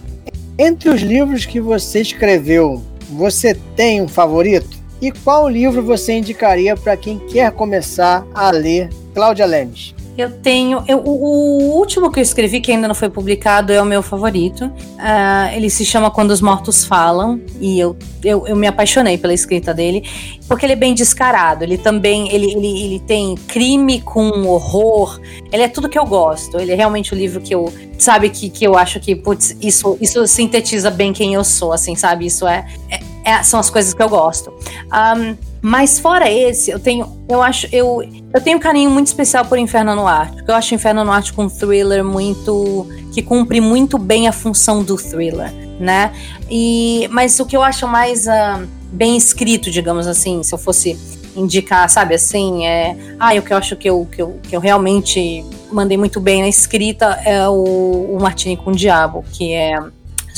[0.56, 4.79] entre os livros que você escreveu, você tem um favorito?
[5.00, 9.94] E qual livro você indicaria para quem quer começar a ler Cláudia Lemes?
[10.18, 10.84] Eu tenho.
[10.86, 14.66] Eu, o, último que eu escrevi, que ainda não foi publicado, é o meu favorito.
[14.66, 17.40] Uh, ele se chama Quando os Mortos Falam.
[17.58, 20.02] E eu, eu, eu, me apaixonei pela escrita dele,
[20.46, 21.64] porque ele é bem descarado.
[21.64, 25.18] Ele também ele, ele, ele tem crime com horror.
[25.50, 26.58] Ele é tudo que eu gosto.
[26.58, 27.72] Ele é realmente o livro que eu.
[27.96, 31.94] Sabe, que, que eu acho que, putz, isso, isso sintetiza bem quem eu sou, assim,
[31.94, 32.26] sabe?
[32.26, 34.52] Isso é, é é, são as coisas que eu gosto.
[34.92, 38.02] Um, mas fora esse, eu tenho, eu acho, eu,
[38.32, 40.50] eu tenho um carinho muito especial por Inferno no Ártico.
[40.50, 44.96] Eu acho Inferno no Ártico um thriller muito que cumpre muito bem a função do
[44.96, 46.12] thriller, né?
[46.50, 50.98] E mas o que eu acho mais uh, bem escrito, digamos assim, se eu fosse
[51.36, 54.60] indicar, sabe, assim, é, ah, o que eu acho que eu, que eu, que eu
[54.60, 59.78] realmente mandei muito bem na escrita é o, o Martini com o Diabo, que é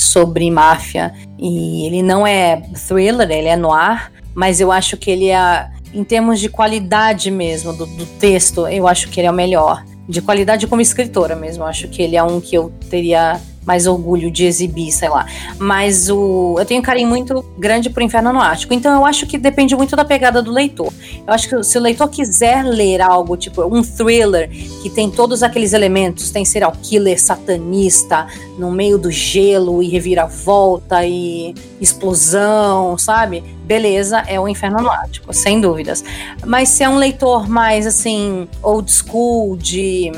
[0.03, 1.13] sobre máfia.
[1.39, 6.05] E ele não é thriller, ele é noir, mas eu acho que ele é, em
[6.05, 9.85] termos de qualidade mesmo do, do texto, eu acho que ele é o melhor.
[10.09, 13.87] De qualidade como escritora mesmo, eu acho que ele é um que eu teria mais
[13.87, 15.27] orgulho de exibir, sei lá.
[15.59, 18.75] Mas o eu tenho um carinho muito grande por Inferno no Ártico.
[18.75, 20.93] Então eu acho que depende muito da pegada do leitor.
[21.27, 24.49] Eu acho que se o leitor quiser ler algo, tipo um thriller,
[24.83, 28.27] que tem todos aqueles elementos, tem serial killer satanista
[28.59, 33.43] no meio do gelo e reviravolta e explosão, sabe?
[33.65, 36.05] Beleza, é o Inferno no Ártico, sem dúvidas.
[36.45, 40.13] Mas se é um leitor mais assim, old school, de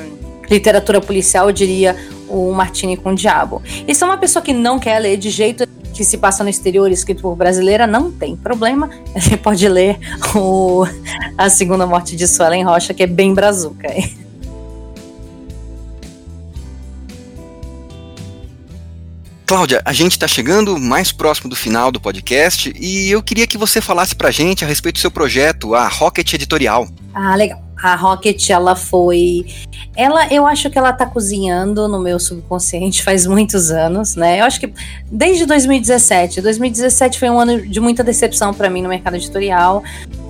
[0.50, 1.96] literatura policial, eu diria
[2.28, 3.62] o Martini com o Diabo.
[3.86, 6.50] E se é uma pessoa que não quer ler de jeito que se passa no
[6.50, 8.90] exterior escrito por brasileira, não tem problema.
[9.14, 9.98] Você pode ler
[10.34, 10.84] o
[11.38, 13.88] A Segunda Morte de Suelen Rocha, que é bem brazuca.
[19.46, 23.58] Cláudia, a gente está chegando mais próximo do final do podcast e eu queria que
[23.58, 26.88] você falasse para a gente a respeito do seu projeto, a Rocket Editorial.
[27.12, 27.63] Ah, legal.
[27.84, 29.44] A Rocket, ela foi.
[29.94, 34.40] Ela, eu acho que ela tá cozinhando no meu subconsciente faz muitos anos, né?
[34.40, 34.72] Eu acho que
[35.12, 36.40] desde 2017.
[36.40, 39.82] 2017 foi um ano de muita decepção para mim no mercado editorial.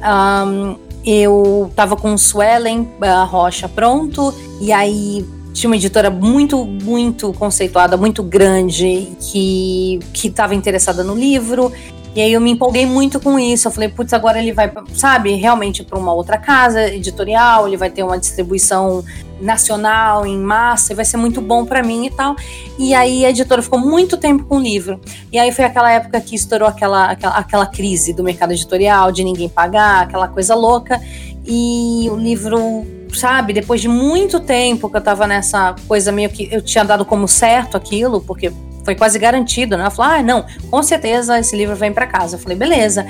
[0.02, 0.76] Um,
[1.06, 7.32] eu tava com o Swellen a Rocha pronto, e aí tinha uma editora muito, muito
[7.34, 11.72] conceituada, muito grande, que estava interessada no livro.
[12.14, 13.66] E aí eu me empolguei muito com isso.
[13.66, 17.90] Eu falei, putz, agora ele vai, sabe, realmente para uma outra casa editorial, ele vai
[17.90, 19.04] ter uma distribuição
[19.40, 22.36] nacional em massa e vai ser muito bom para mim e tal.
[22.78, 25.00] E aí a editora ficou muito tempo com o livro.
[25.32, 29.24] E aí foi aquela época que estourou aquela, aquela, aquela crise do mercado editorial, de
[29.24, 31.00] ninguém pagar, aquela coisa louca.
[31.44, 36.48] E o livro sabe, depois de muito tempo que eu tava nessa coisa meio que
[36.50, 38.52] eu tinha dado como certo aquilo, porque
[38.84, 39.82] foi quase garantido, né?
[39.82, 42.36] Ela falou: ah, não, com certeza esse livro vem para casa.
[42.36, 43.06] Eu falei: beleza.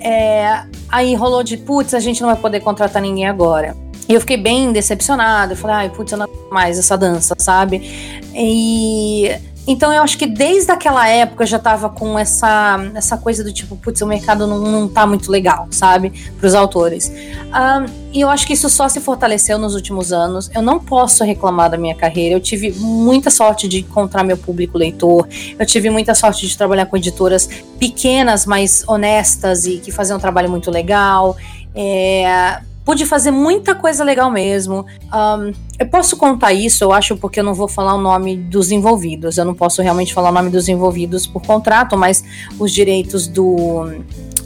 [0.00, 3.76] É, aí rolou de: putz, a gente não vai poder contratar ninguém agora.
[4.08, 5.52] E eu fiquei bem decepcionada.
[5.52, 8.20] Eu falei: ai, putz, eu não mais essa dança, sabe?
[8.34, 9.30] E
[9.66, 13.52] então eu acho que desde aquela época eu já tava com essa, essa coisa do
[13.52, 16.10] tipo, putz, o mercado não, não tá muito legal, sabe?
[16.38, 17.12] Para os autores.
[17.52, 20.50] Um, e eu acho que isso só se fortaleceu nos últimos anos.
[20.54, 22.34] Eu não posso reclamar da minha carreira.
[22.34, 25.28] Eu tive muita sorte de encontrar meu público leitor.
[25.58, 27.48] Eu tive muita sorte de trabalhar com editoras
[27.78, 31.36] pequenas, mas honestas e que faziam um trabalho muito legal.
[31.74, 34.86] É, pude fazer muita coisa legal mesmo.
[35.12, 38.70] Um, eu posso contar isso, eu acho, porque eu não vou falar o nome dos
[38.70, 39.38] envolvidos.
[39.38, 42.24] Eu não posso realmente falar o nome dos envolvidos por contrato, mas
[42.58, 43.86] os direitos do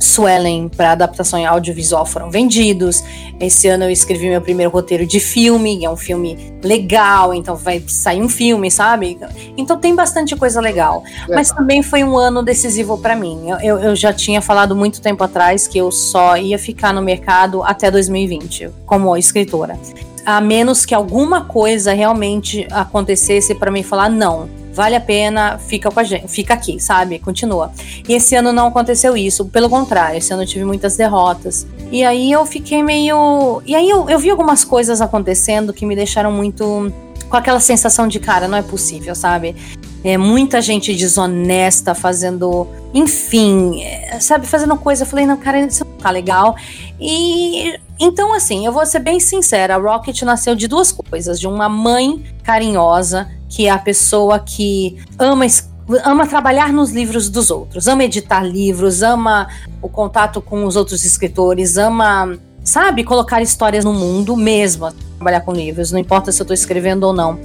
[0.01, 3.03] Swellen para adaptação em audiovisual foram vendidos.
[3.39, 7.83] Esse ano eu escrevi meu primeiro roteiro de filme, é um filme legal, então vai
[7.87, 9.19] sair um filme, sabe?
[9.57, 11.03] Então tem bastante coisa legal.
[11.29, 11.35] É.
[11.35, 13.51] Mas também foi um ano decisivo para mim.
[13.63, 17.63] Eu, eu, já tinha falado muito tempo atrás que eu só ia ficar no mercado
[17.63, 19.79] até 2020 como escritora.
[20.27, 25.91] A menos que alguma coisa realmente acontecesse para mim falar não vale a pena, fica
[25.91, 27.19] com a gente, fica aqui, sabe?
[27.19, 27.73] Continua.
[28.07, 31.67] E esse ano não aconteceu isso, pelo contrário, esse ano eu tive muitas derrotas.
[31.91, 33.63] E aí eu fiquei meio.
[33.65, 36.93] E aí eu, eu vi algumas coisas acontecendo que me deixaram muito
[37.31, 39.57] com aquela sensação de, cara, não é possível, sabe?
[40.09, 45.03] É muita gente desonesta fazendo, enfim, é, sabe, fazendo coisa.
[45.03, 46.55] Eu falei, não, cara, isso não tá legal.
[47.01, 51.47] E então, assim, eu vou ser bem sincera: a Rocket nasceu de duas coisas: de
[51.47, 55.47] uma mãe carinhosa que é a pessoa que ama
[56.05, 59.49] ama trabalhar nos livros dos outros, ama editar livros, ama
[59.81, 65.53] o contato com os outros escritores, ama, sabe, colocar histórias no mundo mesmo, trabalhar com
[65.53, 67.39] livros, não importa se eu estou escrevendo ou não.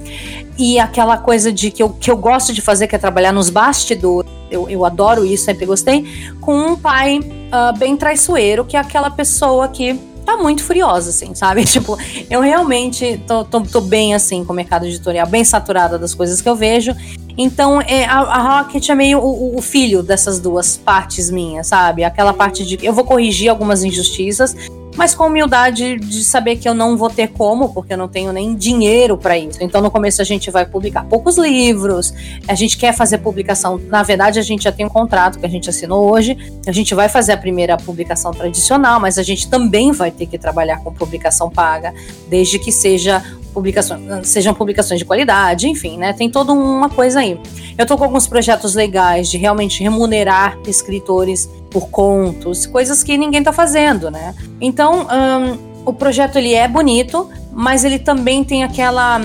[0.58, 3.48] E aquela coisa de que eu, que eu gosto de fazer, que é trabalhar nos
[3.48, 6.04] bastidores, eu, eu adoro isso, sempre gostei,
[6.40, 11.34] com um pai uh, bem traiçoeiro, que é aquela pessoa que tá muito furiosa, assim,
[11.34, 11.64] sabe?
[11.66, 11.96] Tipo,
[12.28, 16.42] eu realmente tô, tô, tô, bem, assim, com o mercado editorial, bem saturada das coisas
[16.42, 16.94] que eu vejo.
[17.38, 22.04] Então, é, a, a Rocket é meio o, o, filho dessas duas partes minhas, sabe?
[22.04, 22.78] Aquela parte de.
[22.84, 24.54] Eu vou corrigir algumas injustiças,
[24.96, 28.32] mas com humildade de saber que eu não vou ter como, porque eu não tenho
[28.32, 29.58] nem dinheiro para isso.
[29.60, 32.12] Então, no começo, a gente vai publicar poucos livros,
[32.46, 33.80] a gente quer fazer publicação.
[33.88, 36.36] Na verdade, a gente já tem um contrato que a gente assinou hoje,
[36.66, 40.38] a gente vai fazer a primeira publicação tradicional, mas a gente também vai ter que
[40.38, 41.94] trabalhar com publicação paga,
[42.28, 43.22] desde que seja
[43.52, 46.12] publicações, sejam publicações de qualidade, enfim, né?
[46.12, 47.38] Tem toda uma coisa aí.
[47.76, 53.42] Eu tô com alguns projetos legais de realmente remunerar escritores por contos, coisas que ninguém
[53.42, 54.34] tá fazendo, né?
[54.60, 59.20] Então, um, o projeto ele é bonito, mas ele também tem aquela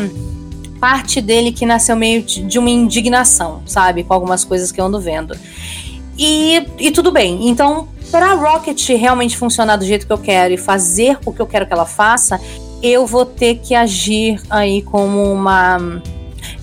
[0.80, 4.04] parte dele que nasceu meio de uma indignação, sabe?
[4.04, 5.36] Com algumas coisas que eu ando vendo.
[6.18, 7.48] E, e tudo bem.
[7.50, 11.45] Então, para Rocket realmente funcionar do jeito que eu quero e fazer o que eu
[11.45, 12.39] quero que ela faça,
[12.82, 16.02] eu vou ter que agir aí como uma.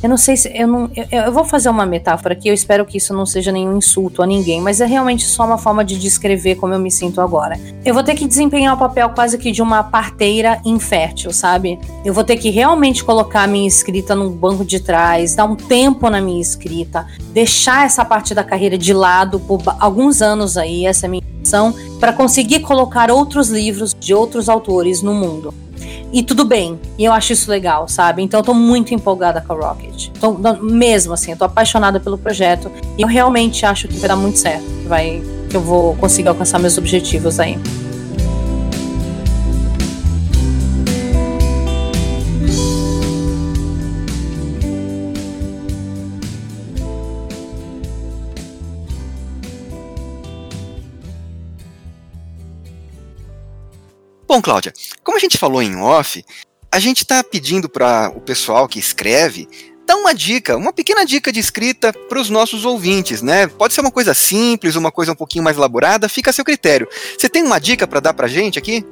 [0.05, 0.53] Eu não sei se.
[0.55, 3.51] Eu, não, eu, eu, vou fazer uma metáfora aqui, eu espero que isso não seja
[3.51, 6.91] nenhum insulto a ninguém, mas é realmente só uma forma de descrever como eu me
[6.91, 7.59] sinto agora.
[7.83, 11.81] Eu vou ter que desempenhar o papel quase que de uma parteira infértil, sabe?
[12.05, 15.57] Eu vou ter que realmente colocar a minha escrita no banco de trás, dar um
[15.57, 20.85] tempo na minha escrita, deixar essa parte da carreira de lado por alguns anos aí,
[20.85, 25.64] essa é a minha intenção, para conseguir colocar outros livros de outros autores no mundo.
[26.13, 26.79] E tudo bem.
[26.99, 28.23] E eu acho isso legal, sabe?
[28.23, 30.09] Então eu tô muito empolgada com a Rocket.
[30.21, 32.71] Tô, mesmo assim, eu tô apaixonada pelo projeto.
[32.97, 34.65] E eu realmente acho que vai dar muito certo.
[34.65, 37.59] Que, vai, que eu vou conseguir alcançar meus objetivos aí.
[54.35, 54.73] Bom, Cláudia,
[55.05, 56.25] como a gente falou em off,
[56.69, 59.49] a gente está pedindo para o pessoal que escreve
[59.87, 63.47] dar uma dica, uma pequena dica de escrita para os nossos ouvintes, né?
[63.47, 66.89] Pode ser uma coisa simples, uma coisa um pouquinho mais elaborada, fica a seu critério.
[67.17, 68.85] Você tem uma dica para dar para gente aqui?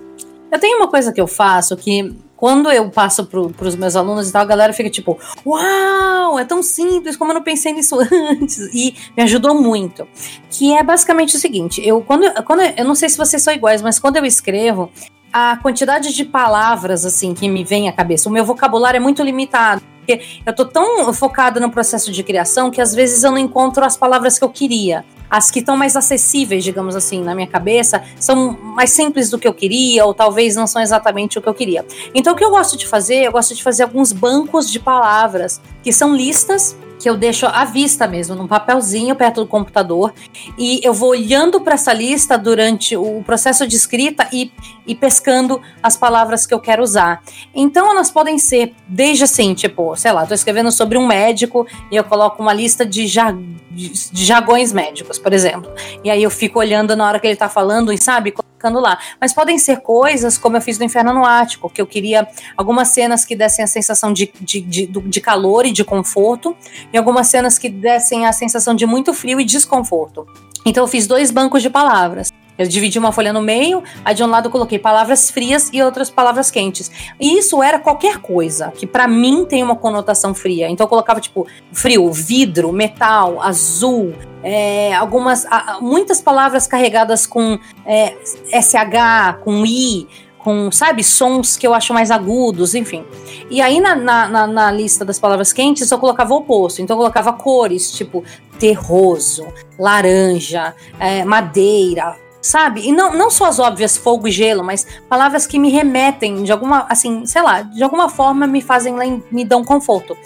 [0.49, 4.28] Eu tenho uma coisa que eu faço que quando eu passo para os meus alunos
[4.28, 7.99] e tal, a galera fica tipo, uau, é tão simples, como eu não pensei nisso
[8.30, 8.59] antes.
[8.72, 10.07] E me ajudou muito.
[10.51, 13.82] Que é basicamente o seguinte: eu, quando, quando eu não sei se vocês são iguais,
[13.82, 14.88] mas quando eu escrevo,
[15.33, 18.28] a quantidade de palavras assim que me vem à cabeça.
[18.28, 19.83] O meu vocabulário é muito limitado.
[19.99, 23.85] Porque eu tô tão focada no processo de criação que às vezes eu não encontro
[23.85, 25.05] as palavras que eu queria.
[25.30, 29.49] As que estão mais acessíveis, digamos assim, na minha cabeça, são mais simples do que
[29.49, 31.87] eu queria, ou talvez não são exatamente o que eu queria.
[32.14, 33.24] Então, o que eu gosto de fazer?
[33.24, 37.64] Eu gosto de fazer alguns bancos de palavras, que são listas que eu deixo à
[37.64, 40.14] vista mesmo, num papelzinho perto do computador,
[40.57, 44.53] e eu vou olhando para essa lista durante o processo de escrita e,
[44.86, 47.20] e pescando as palavras que eu quero usar.
[47.53, 51.96] Então elas podem ser desde assim, tipo, sei lá, estou escrevendo sobre um médico e
[51.96, 55.72] eu coloco uma lista de, jar, de, de jargões médicos, por exemplo.
[56.05, 58.32] E aí eu fico olhando na hora que ele está falando e sabe,
[58.62, 58.98] colocando lá.
[59.20, 62.88] Mas podem ser coisas como eu fiz no Inferno no Ático, que eu queria algumas
[62.88, 66.57] cenas que dessem a sensação de, de, de, de calor e de conforto,
[66.93, 70.26] e algumas cenas que dessem a sensação de muito frio e desconforto.
[70.64, 72.30] Então eu fiz dois bancos de palavras.
[72.59, 75.82] Eu dividi uma folha no meio, aí de um lado eu coloquei palavras frias e
[75.82, 76.90] outras palavras quentes.
[77.18, 80.68] E isso era qualquer coisa que para mim tem uma conotação fria.
[80.68, 85.47] Então eu colocava tipo frio, vidro, metal, azul, é, algumas,
[85.80, 88.14] muitas palavras carregadas com é,
[88.53, 90.07] SH, com I,
[90.43, 93.05] com, sabe, sons que eu acho mais agudos, enfim.
[93.51, 96.82] E aí na, na, na, lista das palavras quentes eu colocava o oposto.
[96.82, 98.24] Então eu colocava cores, tipo
[98.59, 99.47] terroso,
[99.78, 102.86] laranja, é, madeira, sabe?
[102.86, 106.53] E não, não só as óbvias fogo e gelo, mas palavras que me remetem de
[106.53, 110.16] alguma, assim, sei lá, de alguma forma me fazem, me dão conforto.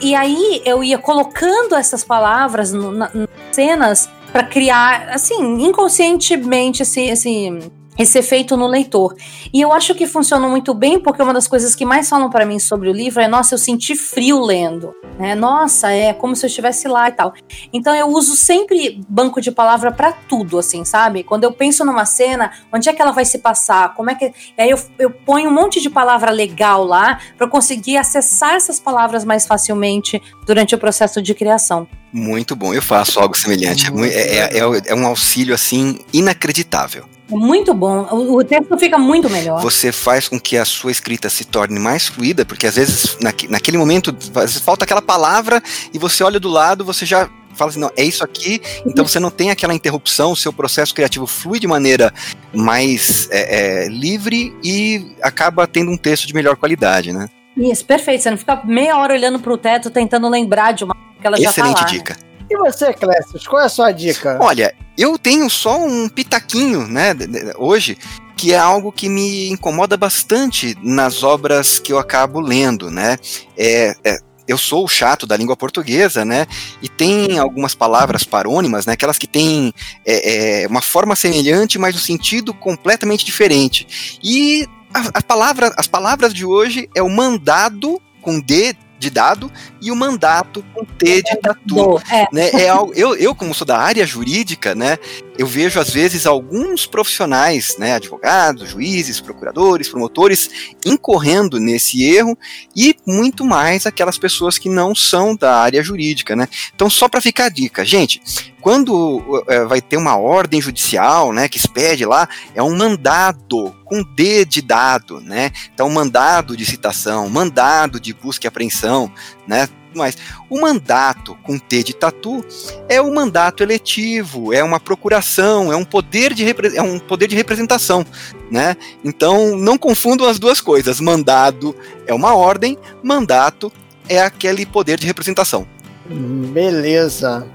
[0.00, 6.82] E aí eu ia colocando essas palavras no, na, nas cenas para criar, assim, inconscientemente
[6.82, 9.14] esse, esse esse efeito no leitor.
[9.52, 12.46] E eu acho que funciona muito bem porque uma das coisas que mais falam para
[12.46, 14.94] mim sobre o livro é: nossa, eu senti frio lendo.
[15.18, 15.34] Né?
[15.34, 17.34] Nossa, é como se eu estivesse lá e tal.
[17.72, 21.24] Então eu uso sempre banco de palavra para tudo, assim, sabe?
[21.24, 23.94] Quando eu penso numa cena, onde é que ela vai se passar?
[23.94, 24.26] Como é que.
[24.26, 28.78] E aí eu, eu ponho um monte de palavra legal lá para conseguir acessar essas
[28.78, 31.88] palavras mais facilmente durante o processo de criação.
[32.12, 33.90] Muito bom, eu faço algo semelhante.
[34.04, 37.04] É, é, é, é um auxílio assim inacreditável.
[37.30, 38.06] É muito bom.
[38.10, 39.60] O, o, texto fica muito melhor.
[39.62, 43.32] Você faz com que a sua escrita se torne mais fluida, porque às vezes na,
[43.48, 44.16] naquele momento
[44.62, 45.62] falta aquela palavra
[45.92, 49.18] e você olha do lado, você já fala assim, não, é isso aqui, então você
[49.18, 52.14] não tem aquela interrupção, o seu processo criativo flui de maneira
[52.54, 57.28] mais é, é, livre e acaba tendo um texto de melhor qualidade, né?
[57.56, 58.22] Isso, perfeito.
[58.22, 61.56] Você não fica meia hora olhando pro teto tentando lembrar de uma que ela Excelente
[61.56, 61.86] já tá lá.
[61.86, 62.27] dica.
[62.50, 64.38] E você, Clécio, qual é a sua dica?
[64.40, 67.14] Olha, eu tenho só um pitaquinho, né,
[67.56, 67.98] hoje,
[68.36, 73.18] que é algo que me incomoda bastante nas obras que eu acabo lendo, né?
[73.56, 76.46] É, é, eu sou o chato da língua portuguesa, né?
[76.80, 78.94] E tem algumas palavras parônimas, né?
[78.94, 79.74] Aquelas que têm
[80.06, 84.18] é, é, uma forma semelhante, mas um sentido completamente diferente.
[84.22, 89.50] E a, a palavra, as palavras de hoje é o mandado com D de dado
[89.80, 92.00] e o mandato com T de tatu.
[92.10, 92.26] É.
[92.32, 92.50] Né?
[92.52, 94.98] É algo, eu, eu, como sou da área jurídica, né,
[95.38, 100.50] eu vejo às vezes alguns profissionais, né, advogados, juízes, procuradores, promotores,
[100.84, 102.36] incorrendo nesse erro
[102.74, 106.48] e muito mais aquelas pessoas que não são da área jurídica, né?
[106.74, 108.20] Então, só para ficar a dica, gente,
[108.60, 114.02] quando é, vai ter uma ordem judicial, né, que expede lá, é um mandado com
[114.02, 115.50] D de dado, né?
[115.72, 119.10] Então, mandado de citação, mandado de busca e apreensão,
[119.46, 119.68] né?
[119.94, 120.16] mais.
[120.48, 122.44] O mandato com T de tatu
[122.88, 126.44] é o mandato eletivo, é uma procuração, é um poder de,
[126.74, 128.06] é um poder de representação,
[128.50, 128.76] né?
[129.04, 131.00] Então não confundam as duas coisas.
[131.00, 131.74] Mandado
[132.06, 133.72] é uma ordem, mandato
[134.08, 135.66] é aquele poder de representação.
[136.06, 137.46] Beleza.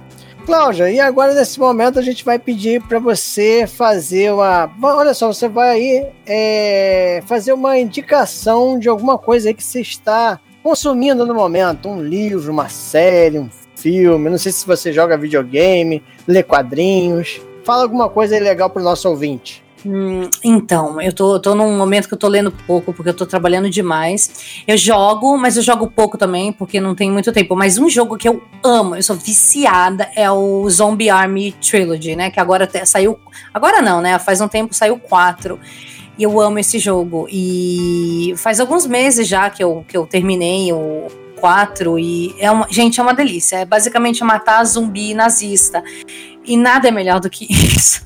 [0.46, 4.70] Cláudia, e agora nesse momento a gente vai pedir para você fazer uma.
[4.82, 9.80] Olha só, você vai aí é, fazer uma indicação de alguma coisa aí que você
[9.80, 11.88] está consumindo no momento.
[11.88, 14.30] Um livro, uma série, um filme.
[14.30, 17.42] Não sei se você joga videogame, lê quadrinhos.
[17.64, 19.64] Fala alguma coisa legal pro nosso ouvinte.
[19.86, 23.26] Hum, então, eu tô, tô num momento que eu tô lendo pouco, porque eu tô
[23.26, 24.64] trabalhando demais.
[24.66, 27.56] Eu jogo, mas eu jogo pouco também, porque não tem muito tempo.
[27.56, 32.32] Mas um jogo que eu amo, eu sou viciada, é o Zombie Army Trilogy, né?
[32.32, 33.20] Que agora saiu.
[33.54, 34.18] Agora não, né?
[34.20, 35.60] Faz um tempo saiu quatro.
[36.18, 37.28] E eu amo esse jogo.
[37.30, 41.08] E faz alguns meses já que eu, que eu terminei o
[41.40, 43.58] 4 e é uma, gente, é uma delícia.
[43.58, 45.84] É basicamente matar zumbi nazista.
[46.46, 48.06] E nada é melhor do que isso.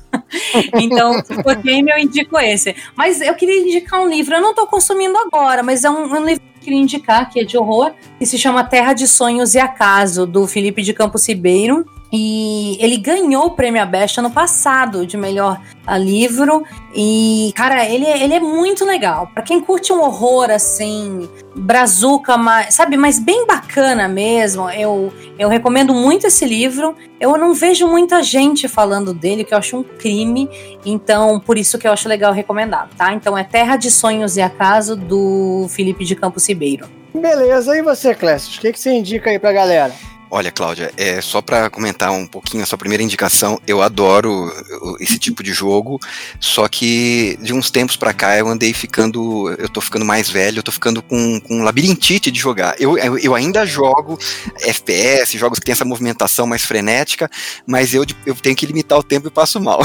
[0.74, 2.74] então, por game eu indico esse.
[2.96, 4.34] Mas eu queria indicar um livro.
[4.34, 7.40] Eu não estou consumindo agora, mas é um, um livro que eu queria indicar, que
[7.40, 11.26] é de horror, que se chama Terra de Sonhos e Acaso, do Felipe de Campos
[11.28, 11.84] Ribeiro.
[12.12, 16.64] E ele ganhou o prêmio Abest ano passado de melhor ah, livro.
[16.94, 19.26] E, cara, ele, é, ele é muito legal.
[19.34, 25.50] Para quem curte um horror assim, brazuca, mas, sabe, mas bem bacana mesmo, eu, eu
[25.50, 26.96] recomendo muito esse livro.
[27.20, 30.48] Eu não vejo muita gente falando dele, que eu acho um crime.
[30.86, 33.12] Então, por isso que eu acho legal recomendar, tá?
[33.12, 36.88] Então é Terra de Sonhos e Acaso, do Felipe de Campos Ribeiro.
[37.14, 38.56] Beleza, e você, Clécio?
[38.56, 39.92] O que, que você indica aí pra galera?
[40.30, 44.52] Olha, Cláudia, é só para comentar um pouquinho a sua primeira indicação, eu adoro
[45.00, 45.98] esse tipo de jogo,
[46.38, 50.58] só que de uns tempos para cá eu andei ficando, eu tô ficando mais velho,
[50.58, 52.76] eu tô ficando com, com labirintite de jogar.
[52.78, 54.18] Eu, eu, eu, ainda jogo
[54.60, 57.30] FPS, jogos que tem essa movimentação mais frenética,
[57.66, 59.80] mas eu, eu tenho que limitar o tempo e passo mal.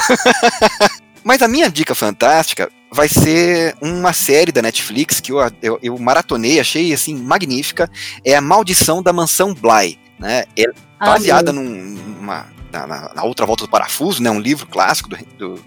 [1.24, 5.98] mas a minha dica fantástica vai ser uma série da Netflix que eu, eu, eu
[5.98, 7.90] maratonei, achei assim magnífica,
[8.26, 10.46] é a Maldição da Mansão Bly né?
[10.58, 10.66] É
[10.98, 14.32] baseada ah, numa, na, na, outra volta do parafuso, né?
[14.32, 15.66] Um livro clássico do, do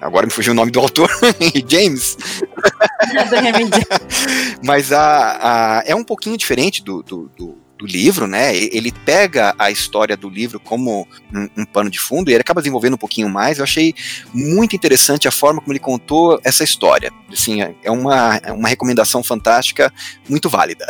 [0.00, 1.08] agora me fugiu o nome do autor,
[1.68, 2.18] James.
[4.62, 8.56] Mas a, a, é um pouquinho diferente do, do, do, do, livro, né?
[8.56, 12.60] Ele pega a história do livro como um, um, pano de fundo e ele acaba
[12.60, 13.58] desenvolvendo um pouquinho mais.
[13.58, 13.94] Eu achei
[14.32, 17.12] muito interessante a forma como ele contou essa história.
[17.32, 19.92] Assim, é uma, é uma recomendação fantástica,
[20.28, 20.84] muito válida.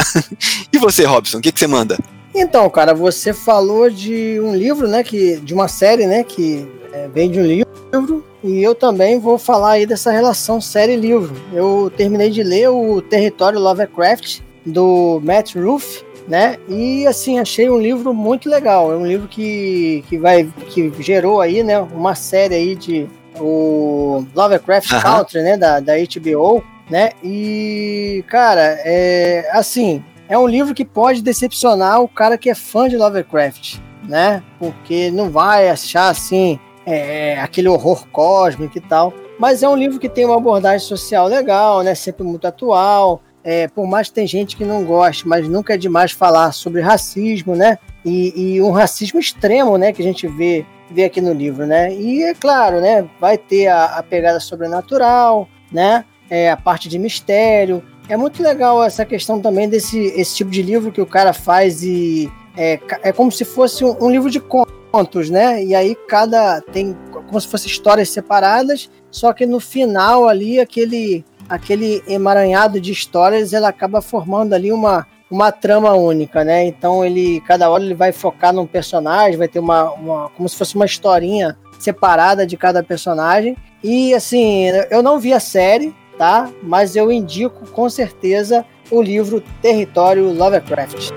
[0.72, 1.98] e você, Robson, o que, que você manda?
[2.34, 7.08] Então, cara, você falou de um livro, né, que de uma série, né, que é,
[7.08, 11.34] vem de um livro e eu também vou falar aí dessa relação série-livro.
[11.52, 16.58] Eu terminei de ler o Território Lovecraft do Matt Ruff, né?
[16.68, 18.92] E assim achei um livro muito legal.
[18.92, 21.78] É um livro que, que vai que gerou aí, né?
[21.78, 23.08] Uma série aí de
[23.40, 25.02] o Lovecraft uh -huh.
[25.02, 25.56] Country, né?
[25.56, 27.12] Da, da HBO, né?
[27.22, 32.88] E cara, é assim é um livro que pode decepcionar o cara que é fã
[32.88, 34.42] de Lovecraft, né?
[34.58, 39.12] Porque não vai achar assim é, aquele horror cósmico e tal.
[39.38, 41.94] Mas é um livro que tem uma abordagem social legal, né?
[41.94, 43.20] Sempre muito atual.
[43.42, 46.80] É, por mais que tem gente que não goste, mas nunca é demais falar sobre
[46.80, 47.78] racismo, né?
[48.02, 49.92] E, e, um racismo extremo, né?
[49.92, 51.92] Que a gente vê, vê aqui no livro, né?
[51.92, 53.06] E é claro, né?
[53.20, 56.06] Vai ter a, a pegada sobrenatural, né?
[56.30, 57.82] É, a parte de mistério.
[58.08, 61.82] É muito legal essa questão também desse esse tipo de livro que o cara faz
[61.82, 65.62] e é, é como se fosse um, um livro de contos, né?
[65.64, 71.24] E aí cada tem como se fossem histórias separadas, só que no final ali aquele
[71.48, 76.64] aquele emaranhado de histórias ele acaba formando ali uma uma trama única, né?
[76.66, 80.56] Então ele cada hora ele vai focar num personagem, vai ter uma, uma como se
[80.56, 83.56] fosse uma historinha separada de cada personagem.
[83.82, 86.50] E assim, eu não vi a série, tá?
[86.62, 91.10] Mas eu indico com certeza o livro Território Lovecraft.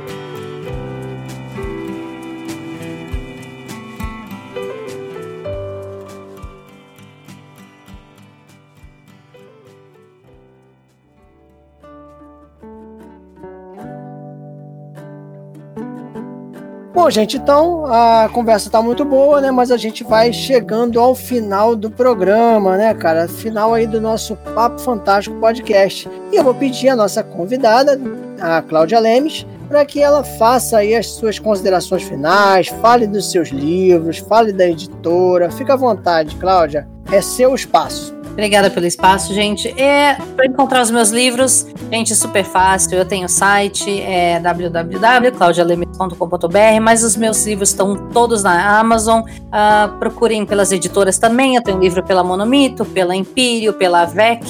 [16.97, 19.51] Bom, gente, então a conversa tá muito boa, né?
[19.51, 23.27] Mas a gente vai chegando ao final do programa, né, cara?
[23.27, 26.09] Final aí do nosso Papo Fantástico podcast.
[26.33, 28.01] E eu vou pedir a nossa convidada,
[28.41, 33.49] a Cláudia Lemes, para que ela faça aí as suas considerações finais, fale dos seus
[33.49, 35.51] livros, fale da editora.
[35.51, 36.87] Fica à vontade, Cláudia.
[37.11, 38.16] É seu espaço.
[38.37, 39.67] Obrigada pelo espaço, gente.
[39.81, 42.95] É, para encontrar os meus livros, gente, super fácil.
[42.95, 49.21] Eu tenho o site, é www.claudialemes.com.br, mas os meus livros estão todos na Amazon.
[49.21, 51.55] Uh, procurem pelas editoras também.
[51.55, 54.43] Eu tenho livro pela Monomito, pela Empírio, pela VEC,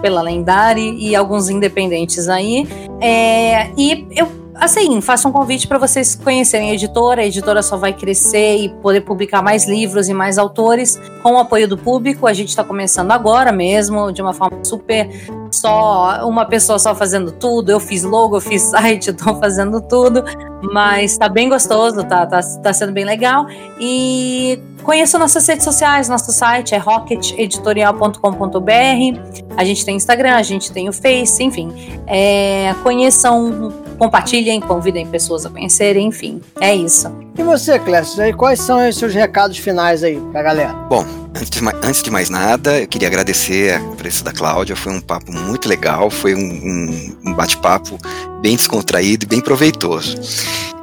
[0.00, 2.66] pela Lendari e alguns independentes aí.
[2.98, 7.22] É, e eu assim, faço um convite para vocês conhecerem a editora.
[7.22, 11.38] A editora só vai crescer e poder publicar mais livros e mais autores com o
[11.38, 12.26] apoio do público.
[12.26, 15.08] A gente está começando agora mesmo, de uma forma super
[15.50, 17.70] só uma pessoa só fazendo tudo.
[17.70, 20.24] Eu fiz logo, eu fiz site, estou fazendo tudo,
[20.72, 23.46] mas está bem gostoso, tá, tá, tá sendo bem legal.
[23.80, 29.54] E conheça nossas redes sociais, nosso site é rocketeditorial.com.br.
[29.56, 31.72] A gente tem Instagram, a gente tem o Face, enfim.
[32.06, 37.10] É, conheçam compartilhem, convidem pessoas a conhecerem, enfim, é isso.
[37.36, 40.72] E você, Clécio, aí quais são os seus recados finais aí pra galera?
[40.88, 44.76] Bom, antes de, mais, antes de mais nada, eu queria agradecer a presença da Cláudia,
[44.76, 47.98] foi um papo muito legal, foi um, um, um bate-papo
[48.40, 50.16] bem descontraído e bem proveitoso.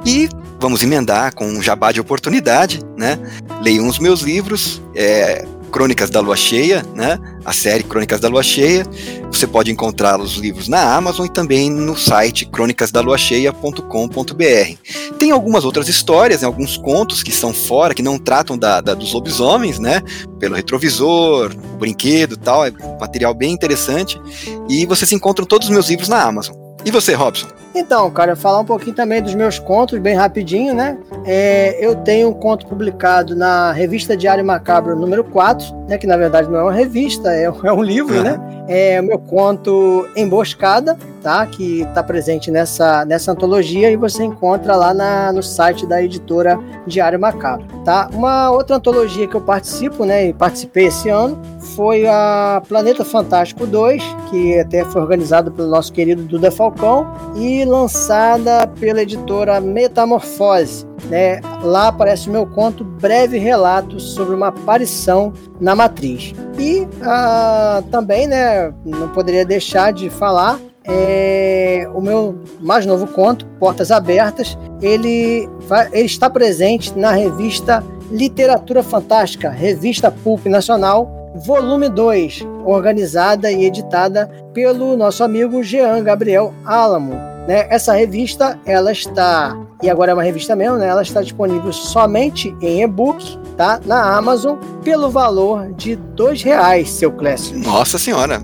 [0.04, 3.18] E vamos emendar com um jabá de oportunidade, né?
[3.62, 7.18] Leiam os meus livros, é, Crônicas da Lua Cheia, né?
[7.44, 8.84] A série Crônicas da Lua Cheia.
[9.32, 15.16] Você pode encontrar os livros na Amazon e também no site crônicasdaluacheia.com.br.
[15.18, 18.92] Tem algumas outras histórias, né, alguns contos que são fora, que não tratam da, da,
[18.92, 20.02] dos lobisomens, né?
[20.38, 24.20] Pelo retrovisor, o brinquedo tal, é um material bem interessante.
[24.68, 26.54] E vocês encontram todos os meus livros na Amazon.
[26.84, 27.48] E você, Robson?
[27.74, 30.98] Então, cara, falar um pouquinho também dos meus contos, bem rapidinho, né?
[31.24, 35.96] É, eu tenho um conto publicado na revista Diário Macabro número 4, né?
[35.96, 38.38] Que na verdade não é uma revista, é, é um livro, né?
[38.68, 41.46] É o meu conto Emboscada, tá?
[41.46, 46.58] Que está presente nessa, nessa antologia e você encontra lá na, no site da editora
[46.86, 48.08] Diário Macabro, tá?
[48.12, 50.28] Uma outra antologia que eu participo, né?
[50.28, 51.40] E participei esse ano
[51.74, 57.06] foi a Planeta Fantástico 2, que até foi organizado pelo nosso querido Duda Falcão
[57.36, 60.86] e lançada pela editora Metamorfose.
[61.08, 61.40] Né?
[61.62, 66.32] Lá aparece o meu conto Breve Relato sobre uma aparição na Matriz.
[66.58, 73.46] E ah, também, né, não poderia deixar de falar é, o meu mais novo conto,
[73.58, 75.48] Portas Abertas, ele,
[75.92, 84.30] ele está presente na revista Literatura Fantástica, revista Pulp Nacional, volume 2, organizada e editada
[84.52, 87.14] pelo nosso amigo Jean Gabriel Alamo.
[87.48, 87.66] Né?
[87.70, 90.86] Essa revista, ela está, e agora é uma revista mesmo, né?
[90.86, 93.80] ela está disponível somente em e-book, tá?
[93.84, 97.58] Na Amazon, pelo valor de dois reais, seu Clécio.
[97.58, 98.42] Nossa senhora,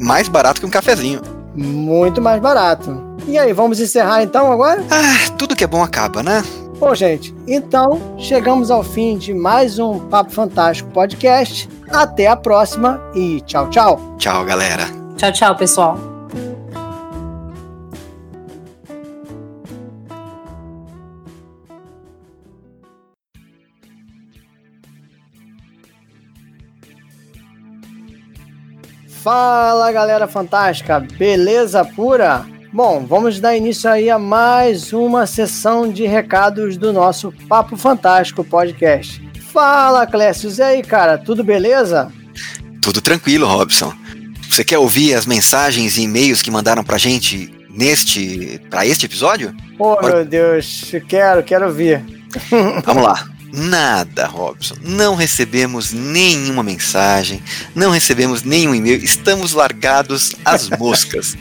[0.00, 1.39] mais barato que um cafezinho.
[1.54, 3.00] Muito mais barato.
[3.26, 4.84] E aí, vamos encerrar então agora?
[4.90, 6.42] Ah, tudo que é bom acaba, né?
[6.78, 11.68] Bom, gente, então chegamos ao fim de mais um Papo Fantástico podcast.
[11.90, 14.14] Até a próxima e tchau, tchau.
[14.16, 14.84] Tchau, galera.
[15.16, 16.09] Tchau, tchau, pessoal.
[29.32, 32.44] Fala galera fantástica, beleza pura?
[32.72, 38.42] Bom, vamos dar início aí a mais uma sessão de recados do nosso Papo Fantástico
[38.42, 39.22] podcast.
[39.52, 42.10] Fala Clécio, e aí cara, tudo beleza?
[42.82, 43.94] Tudo tranquilo, Robson.
[44.50, 49.54] Você quer ouvir as mensagens e e-mails que mandaram pra gente neste para este episódio?
[49.78, 52.04] Oh meu Deus, quero, quero ouvir.
[52.84, 53.28] Vamos lá.
[53.52, 54.76] Nada, Robson.
[54.80, 57.42] Não recebemos nenhuma mensagem,
[57.74, 61.36] não recebemos nenhum e-mail, estamos largados às moscas.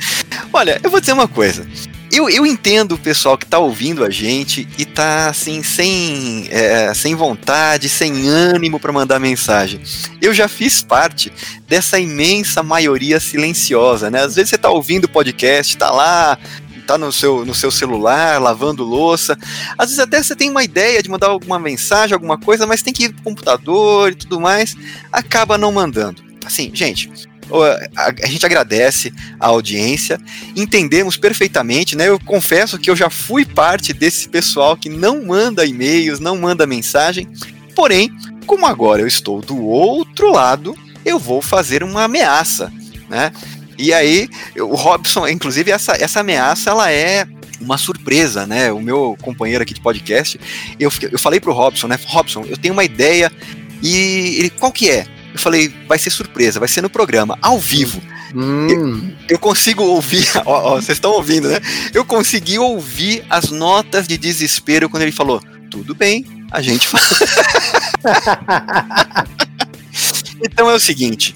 [0.51, 1.67] Olha, eu vou dizer uma coisa.
[2.11, 6.91] Eu, eu entendo o pessoal que tá ouvindo a gente e tá assim, sem, é,
[6.95, 9.79] sem vontade, sem ânimo para mandar mensagem.
[10.19, 11.31] Eu já fiz parte
[11.67, 14.23] dessa imensa maioria silenciosa, né?
[14.23, 16.35] Às vezes você tá ouvindo o podcast, tá lá
[16.89, 19.37] tá no seu, no seu celular, lavando louça.
[19.77, 22.91] Às vezes até você tem uma ideia de mandar alguma mensagem, alguma coisa, mas tem
[22.91, 24.75] que ir pro computador e tudo mais,
[25.11, 26.23] acaba não mandando.
[26.43, 27.11] Assim, gente,
[27.95, 30.19] a, gente agradece a audiência,
[30.55, 32.09] entendemos perfeitamente, né?
[32.09, 36.65] Eu confesso que eu já fui parte desse pessoal que não manda e-mails, não manda
[36.65, 37.27] mensagem.
[37.75, 38.11] Porém,
[38.47, 40.75] como agora eu estou do outro lado,
[41.05, 42.73] eu vou fazer uma ameaça,
[43.07, 43.31] né?
[43.79, 44.27] E aí,
[44.57, 47.25] o Robson, inclusive, essa, essa ameaça, ela é
[47.61, 48.73] uma surpresa, né?
[48.73, 50.37] O meu companheiro aqui de podcast,
[50.77, 51.97] eu, eu falei pro Robson, né?
[52.07, 53.31] Robson, eu tenho uma ideia
[53.81, 55.07] e ele, qual que é?
[55.33, 58.01] Eu falei, vai ser surpresa, vai ser no programa, ao vivo.
[58.35, 58.67] Hum.
[58.67, 61.61] Eu, eu, consigo ouvir, ó, vocês estão ouvindo, né?
[61.93, 65.41] Eu consegui ouvir as notas de desespero quando ele falou:
[65.71, 67.07] tudo bem, a gente faz.
[70.43, 71.33] então é o seguinte: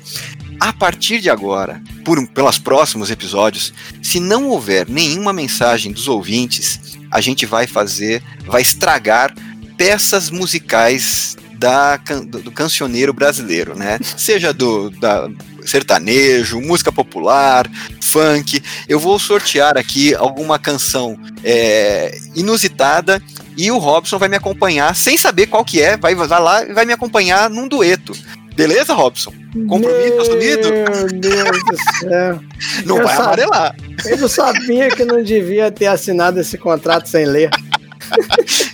[0.59, 6.97] a partir de agora, por, pelos próximos episódios, se não houver nenhuma mensagem dos ouvintes,
[7.11, 9.33] a gente vai fazer, vai estragar
[9.77, 13.99] peças musicais da, do, cancioneiro brasileiro, né?
[14.17, 15.29] Seja do da
[15.65, 17.69] sertanejo, música popular,
[18.01, 18.61] funk.
[18.87, 23.21] Eu vou sortear aqui alguma canção é, inusitada
[23.55, 26.85] e o Robson vai me acompanhar sem saber qual que é, vai lá e vai
[26.85, 28.13] me acompanhar num dueto.
[28.55, 29.33] Beleza, Robson?
[29.67, 30.69] Compromisso assumido?
[30.71, 32.39] Meu Deus do céu.
[32.85, 33.75] Não eu vai sabia, amarelar.
[34.05, 37.49] Eu não sabia que não devia ter assinado esse contrato sem ler.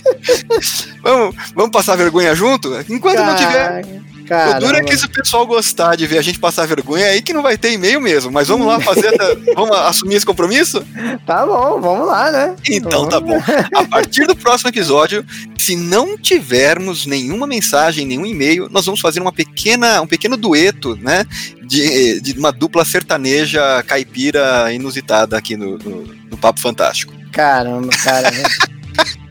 [1.02, 2.68] vamos, vamos passar vergonha junto?
[2.88, 3.26] Enquanto Car...
[3.26, 4.09] não tiver.
[4.30, 4.58] Caramba.
[4.58, 7.10] O duro é que se o pessoal gostar de ver a gente passar vergonha, é
[7.10, 8.30] aí que não vai ter e-mail mesmo.
[8.30, 9.10] Mas vamos lá fazer.
[9.56, 10.86] vamos assumir esse compromisso?
[11.26, 12.54] Tá bom, vamos lá, né?
[12.70, 13.36] Então tá bom.
[13.74, 15.26] A partir do próximo episódio,
[15.58, 20.96] se não tivermos nenhuma mensagem, nenhum e-mail, nós vamos fazer uma pequena, um pequeno dueto,
[21.02, 21.24] né?
[21.66, 27.12] De, de uma dupla sertaneja caipira inusitada aqui no, no, no Papo Fantástico.
[27.32, 28.30] Caramba, cara.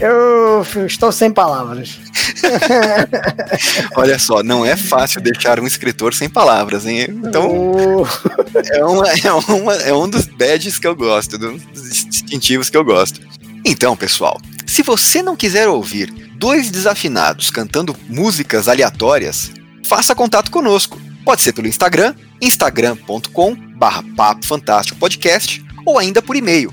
[0.00, 1.98] Eu estou sem palavras.
[3.96, 7.06] Olha só, não é fácil deixar um escritor sem palavras, hein?
[7.08, 8.06] Então, uh.
[8.72, 11.62] é, uma, é, uma, é um dos badges que eu gosto, dos
[12.04, 13.20] distintivos que eu gosto.
[13.64, 19.50] Então, pessoal, se você não quiser ouvir dois desafinados cantando músicas aleatórias,
[19.84, 21.00] faça contato conosco.
[21.24, 26.72] Pode ser pelo Instagram, instagram.com barra Papo Fantástico Podcast, ou ainda por e-mail,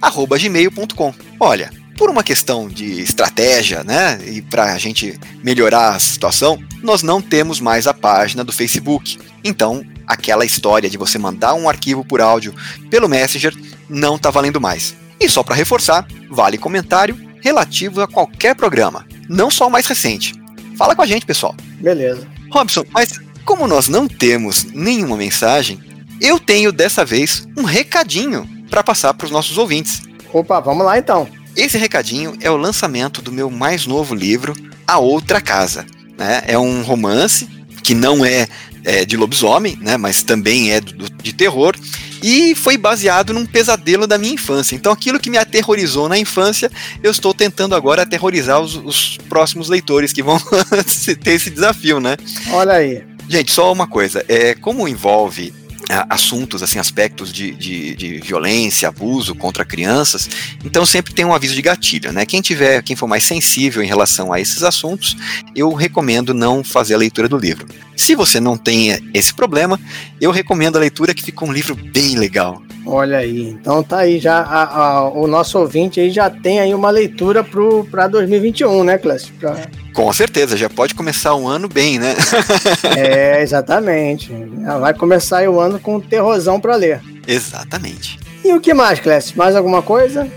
[0.00, 1.14] papofantásticopodcast.gmail.com.
[1.40, 7.02] Olha, por uma questão de estratégia, né, e para a gente melhorar a situação, nós
[7.02, 9.18] não temos mais a página do Facebook.
[9.42, 12.54] Então, aquela história de você mandar um arquivo por áudio
[12.90, 13.54] pelo Messenger
[13.88, 14.94] não está valendo mais.
[15.18, 20.34] E só para reforçar, vale comentário relativo a qualquer programa, não só o mais recente.
[20.76, 21.54] Fala com a gente, pessoal.
[21.80, 22.26] Beleza.
[22.50, 25.80] Robson, mas como nós não temos nenhuma mensagem,
[26.20, 30.02] eu tenho dessa vez um recadinho para passar para os nossos ouvintes.
[30.32, 31.28] Opa, vamos lá então.
[31.56, 34.54] Esse recadinho é o lançamento do meu mais novo livro,
[34.86, 35.86] A Outra Casa.
[36.18, 36.42] Né?
[36.46, 37.48] É um romance
[37.82, 38.46] que não é,
[38.84, 39.96] é de lobisomem, né?
[39.96, 41.74] mas também é do, de terror,
[42.22, 44.74] e foi baseado num pesadelo da minha infância.
[44.74, 46.70] Então, aquilo que me aterrorizou na infância,
[47.02, 50.38] eu estou tentando agora aterrorizar os, os próximos leitores que vão
[51.22, 52.16] ter esse desafio, né?
[52.50, 53.02] Olha aí.
[53.28, 55.52] Gente, só uma coisa: é como envolve
[55.88, 60.28] assuntos, assim, aspectos de, de, de, violência, abuso contra crianças.
[60.64, 62.26] Então sempre tem um aviso de gatilho, né?
[62.26, 65.16] Quem tiver, quem for mais sensível em relação a esses assuntos,
[65.54, 67.66] eu recomendo não fazer a leitura do livro.
[67.94, 69.80] Se você não tem esse problema,
[70.20, 72.62] eu recomendo a leitura que fica um livro bem legal.
[72.84, 76.72] Olha aí, então tá aí já a, a, o nosso ouvinte aí já tem aí
[76.72, 77.44] uma leitura
[77.90, 79.36] para 2021, né, Clássico?
[79.38, 79.66] Pra...
[79.96, 82.14] Com certeza, já pode começar o ano bem, né?
[82.94, 84.30] é, exatamente.
[84.60, 87.00] Já vai começar o ano com um terrorzão para ler.
[87.26, 88.18] Exatamente.
[88.44, 89.34] E o que mais, Clécio?
[89.38, 90.30] Mais alguma coisa?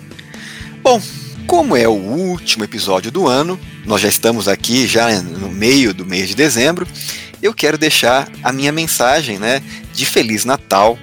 [0.81, 1.02] Bom,
[1.45, 6.06] como é o último episódio do ano, nós já estamos aqui já no meio do
[6.06, 6.88] mês de dezembro,
[7.41, 9.61] eu quero deixar a minha mensagem, né,
[9.94, 10.98] de feliz Natal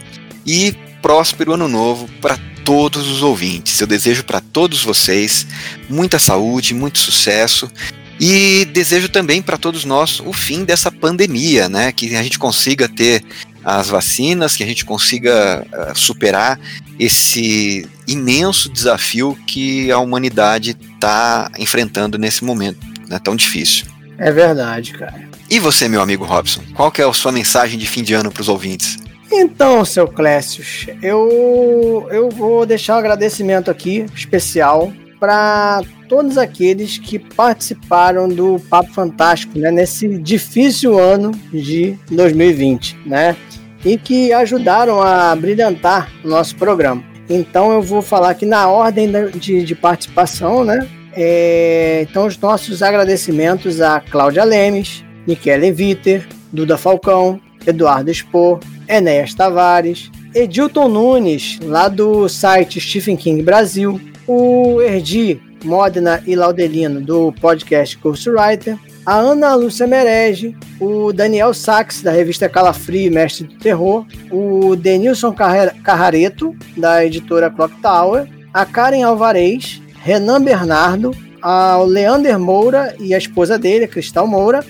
[0.47, 3.79] e próspero ano novo para todos os ouvintes.
[3.79, 5.47] Eu desejo para todos vocês
[5.91, 7.71] muita saúde, muito sucesso
[8.19, 11.93] e desejo também para todos nós o fim dessa pandemia, né?
[11.93, 13.23] Que a gente consiga ter
[13.65, 16.59] as vacinas, que a gente consiga uh, superar
[16.99, 22.79] esse imenso desafio que a humanidade está enfrentando nesse momento
[23.09, 23.87] né, tão difícil.
[24.19, 25.27] É verdade, cara.
[25.51, 28.31] E você, meu amigo Robson, qual que é a sua mensagem de fim de ano
[28.31, 28.99] para os ouvintes?
[29.31, 37.19] Então, seu Clécius, eu, eu vou deixar um agradecimento aqui especial para todos aqueles que
[37.19, 43.37] participaram do Papo Fantástico né, nesse difícil ano de 2020, né?
[43.85, 47.03] E que ajudaram a brilhantar o nosso programa.
[47.29, 50.87] Então eu vou falar aqui na ordem de, de participação, né?
[51.13, 59.35] É, então os nossos agradecimentos a Cláudia Lemes, Michele Viter, Duda Falcão, Eduardo Expor, Enéas
[59.35, 67.33] Tavares, Edilton Nunes, lá do site Stephen King Brasil, o Erdi Modena e Laudelino, do
[67.33, 74.05] podcast Ghostwriter, a Ana Lúcia Merege, o Daniel Sachs, da revista Calafrio, Mestre do Terror,
[74.31, 82.95] o Denilson Carrareto, da editora Clock Tower, a Karen Alvarez, Renan Bernardo, ao Leander Moura
[82.99, 84.65] e a esposa dele, Cristal Moura,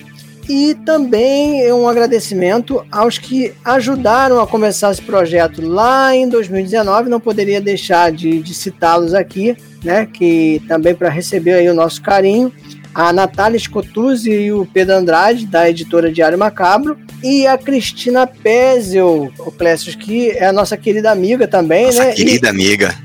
[0.49, 7.09] e também um agradecimento aos que ajudaram a começar esse projeto lá em 2019.
[7.09, 10.05] Não poderia deixar de, de citá-los aqui, né?
[10.05, 12.51] Que também para receber aí o nosso carinho.
[12.93, 19.31] A Natália Scotuzzi e o Pedro Andrade, da editora Diário Macabro, e a Cristina Pezel,
[19.37, 22.13] o Clécio, que é a nossa querida amiga também, nossa né?
[22.13, 22.95] Querida e, amiga.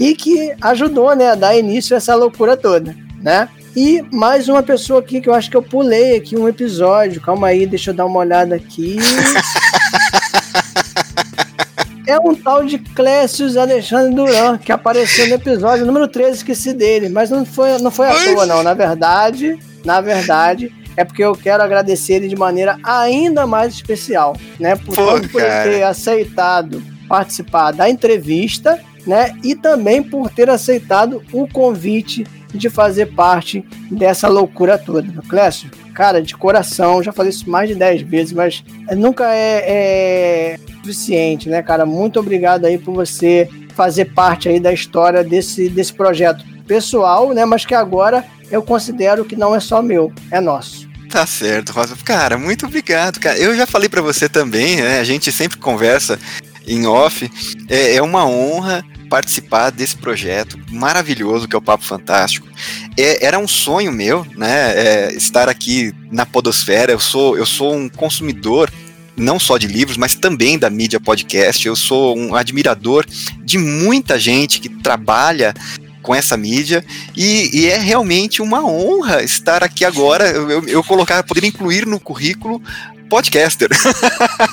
[0.00, 3.48] E que ajudou né, a dar início a essa loucura toda, né?
[3.74, 7.20] E mais uma pessoa aqui que eu acho que eu pulei aqui um episódio.
[7.20, 8.98] Calma aí, deixa eu dar uma olhada aqui.
[12.06, 17.08] é um tal de Clécius Alexandre Duran, que apareceu no episódio número 13, esqueci dele.
[17.08, 18.62] Mas não foi, não foi à toa, não.
[18.62, 24.36] Na verdade, na verdade, é porque eu quero agradecer ele de maneira ainda mais especial,
[24.60, 24.76] né?
[24.76, 29.34] Por, Pô, por ele ter aceitado participar da entrevista, né?
[29.42, 35.10] E também por ter aceitado o convite de fazer parte dessa loucura toda.
[35.28, 38.64] Clécio, cara, de coração, já falei isso mais de 10 vezes, mas
[38.96, 41.86] nunca é, é suficiente, né, cara?
[41.86, 47.44] Muito obrigado aí por você fazer parte aí da história desse, desse projeto pessoal, né?
[47.44, 50.90] Mas que agora eu considero que não é só meu, é nosso.
[51.08, 51.96] Tá certo, Rosa.
[52.04, 53.38] Cara, muito obrigado, cara.
[53.38, 54.98] Eu já falei para você também, né?
[54.98, 56.18] A gente sempre conversa
[56.66, 57.30] em off.
[57.68, 62.48] É, é uma honra participar desse projeto maravilhoso que é o Papo Fantástico.
[62.96, 66.92] É, era um sonho meu, né, é, estar aqui na podosfera.
[66.92, 68.72] Eu sou, eu sou um consumidor
[69.14, 71.66] não só de livros, mas também da mídia podcast.
[71.66, 73.04] Eu sou um admirador
[73.44, 75.52] de muita gente que trabalha
[76.00, 76.82] com essa mídia
[77.14, 80.26] e, e, é realmente uma honra estar aqui agora.
[80.30, 82.62] Eu, eu, eu colocar, poder incluir no currículo
[83.10, 83.68] podcaster.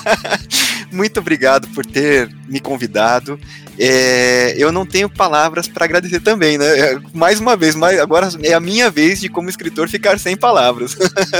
[0.92, 3.40] Muito obrigado por ter me convidado.
[3.82, 6.78] É, eu não tenho palavras para agradecer também, né?
[6.78, 10.36] É, mais uma vez, mas agora é a minha vez de, como escritor, ficar sem
[10.36, 10.94] palavras.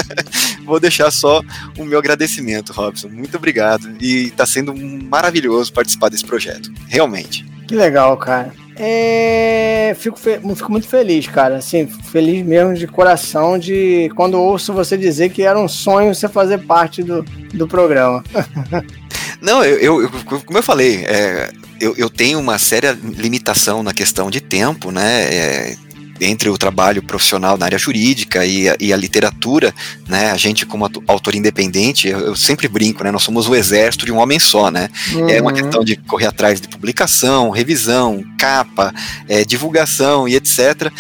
[0.65, 1.43] Vou deixar só
[1.79, 3.09] o meu agradecimento, Robson.
[3.09, 3.91] Muito obrigado.
[4.01, 6.73] E está sendo maravilhoso participar desse projeto.
[6.89, 7.45] Realmente.
[7.69, 8.53] Que legal, cara.
[8.83, 11.57] É, fico, fico muito feliz, cara.
[11.57, 16.27] Assim, feliz mesmo de coração de quando ouço você dizer que era um sonho você
[16.27, 17.23] fazer parte do,
[17.53, 18.25] do programa.
[19.41, 20.11] Não, eu, eu,
[20.45, 21.51] como eu falei, é,
[21.81, 25.23] eu, eu tenho uma séria limitação na questão de tempo, né?
[25.23, 25.77] É,
[26.21, 29.75] entre o trabalho profissional na área jurídica e a, e a, literatura,
[30.07, 30.31] né?
[30.31, 33.11] A gente como autor independente, eu, eu, sempre brinco, né?
[33.11, 34.89] Nós somos o exército de um homem só, né?
[35.13, 35.29] Uhum.
[35.29, 35.57] É uma uhum.
[35.57, 38.93] questão de correr atrás de publicação, revisão, capa,
[39.29, 40.93] é, divulgação e etc.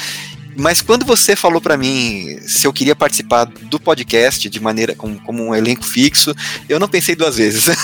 [0.56, 5.20] Mas quando você falou para mim se eu queria participar do podcast de maneira como,
[5.20, 6.34] como um elenco fixo,
[6.68, 7.68] eu não pensei duas vezes.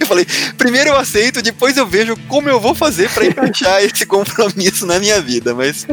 [0.00, 0.26] eu falei,
[0.56, 4.98] primeiro eu aceito, depois eu vejo como eu vou fazer para encaixar esse compromisso na
[4.98, 5.54] minha vida.
[5.54, 5.86] Mas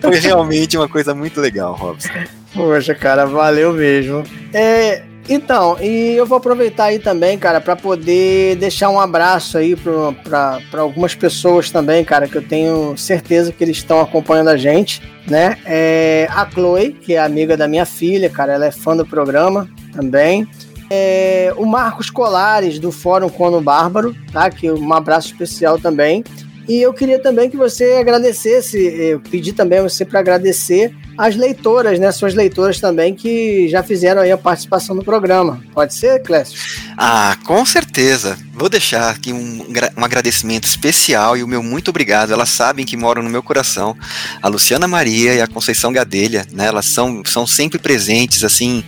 [0.00, 2.08] foi realmente uma coisa muito legal, Robson.
[2.54, 4.24] Poxa, cara, valeu mesmo.
[4.52, 9.76] É, então, e eu vou aproveitar aí também, cara, para poder deixar um abraço aí
[9.76, 15.00] para algumas pessoas também, cara, que eu tenho certeza que eles estão acompanhando a gente,
[15.28, 15.56] né?
[15.64, 19.70] É a Chloe, que é amiga da minha filha, cara, ela é fã do programa
[19.92, 20.48] também.
[20.90, 24.50] É, o Marcos Colares, do Fórum Cono Bárbaro, tá?
[24.50, 26.24] Que um abraço especial também.
[26.68, 31.98] E eu queria também que você agradecesse, eu pedi também você para agradecer as leitoras,
[31.98, 32.10] né?
[32.12, 35.62] Suas leitoras também que já fizeram aí a participação no programa.
[35.74, 36.58] Pode ser, Clécio?
[36.96, 38.38] Ah, com certeza.
[38.54, 39.66] Vou deixar aqui um,
[39.98, 42.32] um agradecimento especial e o meu muito obrigado.
[42.32, 43.94] Elas sabem que moram no meu coração.
[44.40, 46.68] A Luciana Maria e a Conceição Gadelha, né?
[46.68, 48.82] Elas são, são sempre presentes, assim,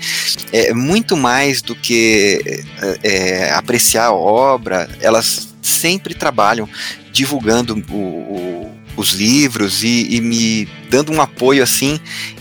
[0.51, 4.89] é, muito mais do que é, é apreciar a obra.
[5.03, 6.67] Elas sempre trabalham
[7.13, 11.99] divulgando o, o os livros e, e me dando um apoio assim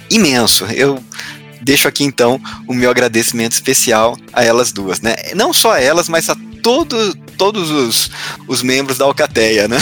[0.10, 0.66] imenso.
[0.66, 1.04] Eu
[1.62, 5.16] deixo aqui então o meu agradecimento especial a elas duas, né?
[5.36, 8.12] Não só a elas, mas a todo, todos os,
[8.48, 9.80] os membros da Alcateia, né?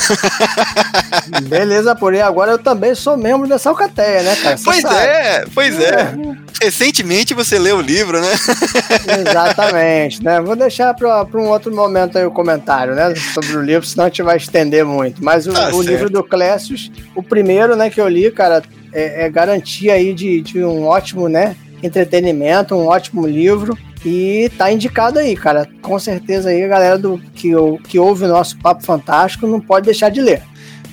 [1.44, 4.56] Beleza, porém agora eu também sou membro dessa Alcateia, né, cara?
[4.56, 4.95] Você pois sabe.
[4.95, 5.90] é, pois é.
[5.90, 6.15] é.
[6.64, 8.31] Recentemente você leu o livro, né?
[9.27, 10.40] Exatamente, né?
[10.40, 13.14] Vou deixar para um outro momento aí o comentário, né?
[13.34, 15.22] Sobre o livro, senão a gente vai estender muito.
[15.22, 18.64] Mas o, tá o livro do Clécius, o primeiro, né, que eu li, cara,
[18.94, 21.57] é, é garantia aí de, de um ótimo, né?
[21.84, 23.77] Entretenimento, um ótimo livro.
[24.05, 25.67] E tá indicado aí, cara.
[25.81, 27.51] Com certeza aí a galera do, que,
[27.88, 30.41] que ouve o nosso Papo Fantástico não pode deixar de ler.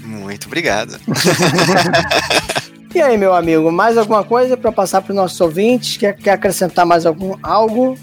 [0.02, 0.98] Muito obrigado.
[2.94, 5.96] e aí, meu amigo, mais alguma coisa para passar para os nossos ouvintes?
[5.96, 7.96] Quer, quer acrescentar mais algum algo?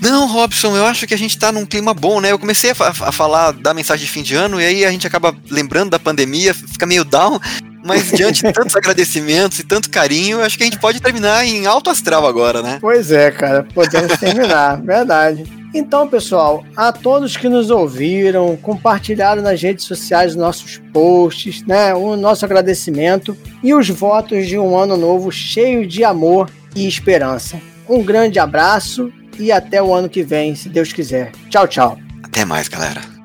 [0.00, 2.32] Não, Robson, eu acho que a gente tá num clima bom, né?
[2.32, 5.06] Eu comecei a, a, falar da mensagem de fim de ano e aí a gente
[5.06, 7.38] acaba lembrando da pandemia, fica meio down.
[7.84, 11.66] Mas diante de tantos agradecimentos e tanto carinho, acho que a gente pode terminar em
[11.66, 12.78] alto astral agora, né?
[12.80, 15.44] Pois é, cara, podemos terminar, verdade.
[15.74, 21.94] Então, pessoal, a todos que nos ouviram, compartilharam nas redes sociais nossos posts, né?
[21.94, 27.58] O nosso agradecimento e os votos de um ano novo cheio de amor e esperança.
[27.88, 31.32] Um grande abraço e até o ano que vem, se Deus quiser.
[31.48, 31.98] Tchau, tchau.
[32.22, 33.21] Até mais, galera.